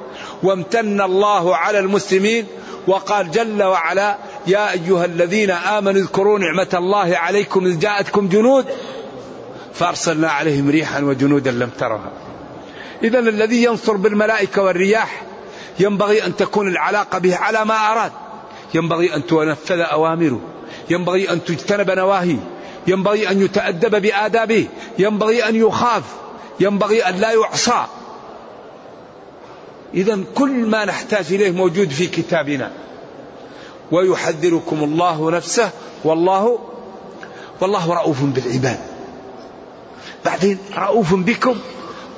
وامتن 0.43 1.01
الله 1.01 1.57
على 1.57 1.79
المسلمين 1.79 2.47
وقال 2.87 3.31
جل 3.31 3.63
وعلا 3.63 4.19
يا 4.47 4.73
أيها 4.73 5.05
الذين 5.05 5.51
آمنوا 5.51 6.01
اذكروا 6.01 6.39
نعمة 6.39 6.69
الله 6.75 7.17
عليكم 7.17 7.67
إذ 7.67 7.79
جاءتكم 7.79 8.29
جنود 8.29 8.67
فأرسلنا 9.75 10.31
عليهم 10.31 10.71
ريحا 10.71 11.01
وجنودا 11.01 11.51
لم 11.51 11.71
ترها. 11.79 12.13
إذا 13.05 13.19
الذي 13.19 13.65
ينصر 13.65 13.97
بالملائكة 13.97 14.63
والرياح 14.63 15.23
ينبغي 15.81 16.27
أن 16.27 16.37
تكون 16.37 16.69
العلاقة 16.69 17.19
به 17.19 17.37
على 17.37 17.65
ما 17.65 17.93
أراد. 17.93 18.13
ينبغي 18.75 19.15
أن 19.15 19.27
تنفذ 19.27 19.81
أوامره. 19.81 20.41
ينبغي 20.91 21.31
أن 21.31 21.45
تجتنب 21.45 21.91
نواهيه. 21.91 22.39
ينبغي 22.87 23.31
أن 23.31 23.43
يتأدب 23.43 24.03
بآدابه. 24.03 24.67
ينبغي 24.99 25.49
أن 25.49 25.57
يخاف. 25.57 26.03
ينبغي 26.61 27.09
أن 27.09 27.15
لا 27.17 27.33
يعصى. 27.33 27.85
إذا 29.95 30.19
كل 30.35 30.51
ما 30.51 30.85
نحتاج 30.85 31.33
إليه 31.33 31.51
موجود 31.51 31.91
في 31.91 32.07
كتابنا. 32.07 32.73
ويحذركم 33.91 34.85
الله 34.85 35.31
نفسه. 35.31 35.71
والله 36.05 36.59
والله 37.61 37.95
رؤوف 37.95 38.23
بالعباد. 38.23 38.81
بعدين 40.25 40.59
رؤوف 40.77 41.15
بكم. 41.15 41.57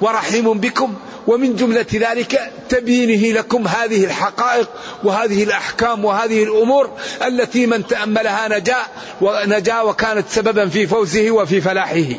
ورحيم 0.02 0.52
بكم 0.52 0.94
ومن 1.26 1.56
جملة 1.56 1.86
ذلك 1.94 2.52
تبيينه 2.68 3.38
لكم 3.38 3.68
هذه 3.68 4.04
الحقائق 4.04 4.68
وهذه 5.04 5.44
الأحكام 5.44 6.04
وهذه 6.04 6.42
الأمور 6.44 6.90
التي 7.26 7.66
من 7.66 7.86
تأملها 7.86 8.58
نجا 8.58 8.78
ونجا 9.20 9.80
وكانت 9.80 10.28
سببا 10.28 10.68
في 10.68 10.86
فوزه 10.86 11.30
وفي 11.30 11.60
فلاحه. 11.60 12.18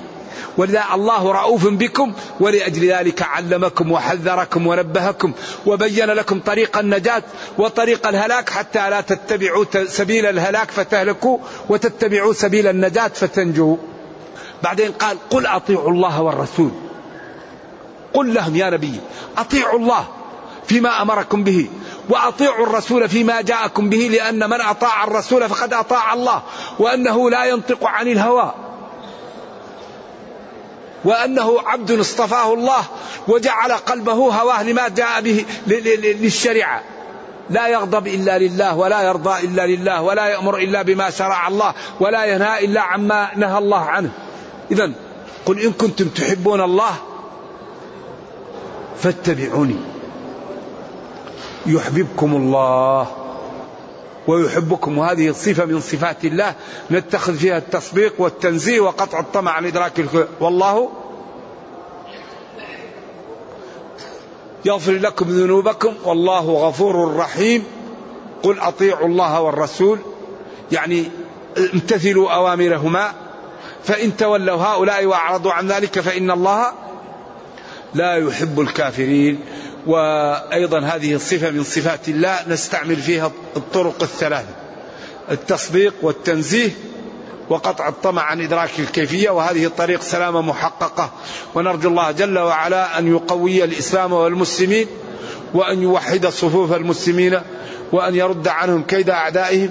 ولذا 0.57 0.83
الله 0.93 1.31
رؤوف 1.31 1.67
بكم 1.67 2.13
ولأجل 2.39 2.91
ذلك 2.91 3.21
علمكم 3.21 3.91
وحذركم 3.91 4.67
ونبهكم 4.67 5.33
وبين 5.65 6.05
لكم 6.05 6.39
طريق 6.39 6.77
النجاة 6.77 7.23
وطريق 7.57 8.07
الهلاك 8.07 8.49
حتى 8.49 8.89
لا 8.89 9.01
تتبعوا 9.01 9.65
سبيل 9.85 10.25
الهلاك 10.25 10.71
فتهلكوا 10.71 11.37
وتتبعوا 11.69 12.33
سبيل 12.33 12.67
النجاة 12.67 13.07
فتنجوا. 13.07 13.77
بعدين 14.63 14.91
قال 14.91 15.17
قل 15.29 15.45
أطيعوا 15.45 15.91
الله 15.91 16.21
والرسول. 16.21 16.71
قل 18.13 18.33
لهم 18.33 18.55
يا 18.55 18.69
نبي 18.69 18.99
أطيعوا 19.37 19.79
الله 19.79 20.07
فيما 20.67 21.01
أمركم 21.01 21.43
به 21.43 21.67
وأطيعوا 22.09 22.65
الرسول 22.67 23.09
فيما 23.09 23.41
جاءكم 23.41 23.89
به 23.89 23.97
لأن 23.97 24.49
من 24.49 24.61
أطاع 24.61 25.03
الرسول 25.03 25.49
فقد 25.49 25.73
أطاع 25.73 26.13
الله 26.13 26.41
وأنه 26.79 27.29
لا 27.29 27.45
ينطق 27.45 27.85
عن 27.85 28.07
الهوى. 28.07 28.53
وأنه 31.05 31.59
عبد 31.65 31.91
اصطفاه 31.91 32.53
الله 32.53 32.83
وجعل 33.27 33.71
قلبه 33.71 34.11
هواه 34.13 34.63
لما 34.63 34.87
جاء 34.87 35.21
به 35.21 35.45
للشريعة. 35.67 36.83
لا 37.49 37.67
يغضب 37.67 38.07
إلا 38.07 38.37
لله 38.37 38.75
ولا 38.75 39.01
يرضى 39.01 39.45
إلا 39.47 39.67
لله 39.67 40.01
ولا 40.01 40.27
يأمر 40.27 40.57
إلا 40.57 40.81
بما 40.81 41.09
شرع 41.09 41.47
الله 41.47 41.73
ولا 41.99 42.25
ينهى 42.25 42.65
إلا 42.65 42.81
عما 42.81 43.29
نهى 43.35 43.57
الله 43.57 43.85
عنه. 43.85 44.11
إذا 44.71 44.91
قل 45.45 45.59
إن 45.59 45.71
كنتم 45.71 46.07
تحبون 46.07 46.61
الله 46.61 46.95
فاتبعوني. 49.03 49.75
يحببكم 51.65 52.35
الله 52.35 53.07
ويحبكم. 54.27 54.97
وهذه 54.97 55.31
صفة 55.31 55.65
من 55.65 55.79
صفات 55.81 56.25
الله 56.25 56.55
نتخذ 56.91 57.35
فيها 57.35 57.57
التصديق 57.57 58.13
والتنزيه 58.17 58.79
وقطع 58.79 59.19
الطمع 59.19 59.51
عن 59.51 59.65
إدراك 59.65 59.99
الخير 59.99 60.27
والله 60.39 60.89
يغفر 64.65 64.91
لكم 64.91 65.25
ذنوبكم. 65.25 65.93
والله 66.03 66.49
غفور 66.51 67.15
رحيم. 67.15 67.63
قل 68.43 68.59
أطيعوا 68.59 69.07
الله 69.07 69.41
والرسول. 69.41 69.99
يعني 70.71 71.11
امتثلوا 71.73 72.31
أوامرهما. 72.31 73.13
فإن 73.83 74.17
تولوا 74.17 74.55
هؤلاء 74.55 75.05
وأعرضوا 75.05 75.51
عن 75.51 75.67
ذلك 75.67 75.99
فإن 75.99 76.31
الله 76.31 76.82
لا 77.95 78.15
يحب 78.15 78.59
الكافرين 78.59 79.39
وأيضا 79.87 80.79
هذه 80.79 81.15
الصفة 81.15 81.49
من 81.49 81.63
صفات 81.63 82.09
الله 82.09 82.39
نستعمل 82.47 82.95
فيها 82.95 83.31
الطرق 83.57 84.03
الثلاثة 84.03 84.55
التصديق 85.31 85.93
والتنزيه 86.01 86.69
وقطع 87.49 87.87
الطمع 87.87 88.21
عن 88.21 88.41
إدراك 88.41 88.79
الكيفية 88.79 89.29
وهذه 89.29 89.65
الطريق 89.65 90.01
سلامة 90.01 90.41
محققة. 90.41 91.11
ونرجو 91.55 91.89
الله 91.89 92.11
جل 92.11 92.39
وعلا 92.39 92.99
أن 92.99 93.07
يقوي 93.07 93.63
الإسلام 93.63 94.13
والمسلمين 94.13 94.87
وأن 95.53 95.81
يوحد 95.81 96.27
صفوف 96.27 96.73
المسلمين 96.73 97.39
وأن 97.91 98.15
يرد 98.15 98.47
عنهم 98.47 98.83
كيد 98.83 99.09
أعدائهم 99.09 99.69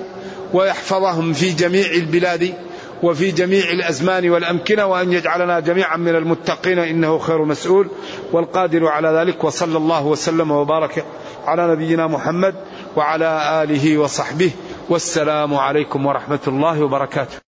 ويحفظهم 0.52 1.32
في 1.32 1.50
جميع 1.50 1.86
البلاد. 1.86 2.54
وفي 3.03 3.30
جميع 3.30 3.64
الأزمان 3.70 4.30
والأمكنة 4.30 4.86
وأن 4.86 5.12
يجعلنا 5.12 5.61
جميعا 5.61 5.96
من 5.96 6.16
المتقين 6.16 6.78
إنه 6.78 7.18
خير 7.18 7.44
مسؤول. 7.44 7.88
والقادر 8.32 8.86
على 8.88 9.09
ذلك 9.09 9.44
وصلى 9.44 9.76
الله 9.76 10.07
وسلم 10.07 10.50
وبارك 10.50 11.05
على 11.46 11.72
نبينا 11.72 12.07
محمد 12.07 12.55
وعلى 12.96 13.62
آله 13.62 13.98
وصحبه. 13.98 14.50
والسلام 14.88 15.55
عليكم 15.55 16.07
ورحمة 16.07 16.40
الله 16.46 16.82
وبركاته. 16.82 17.51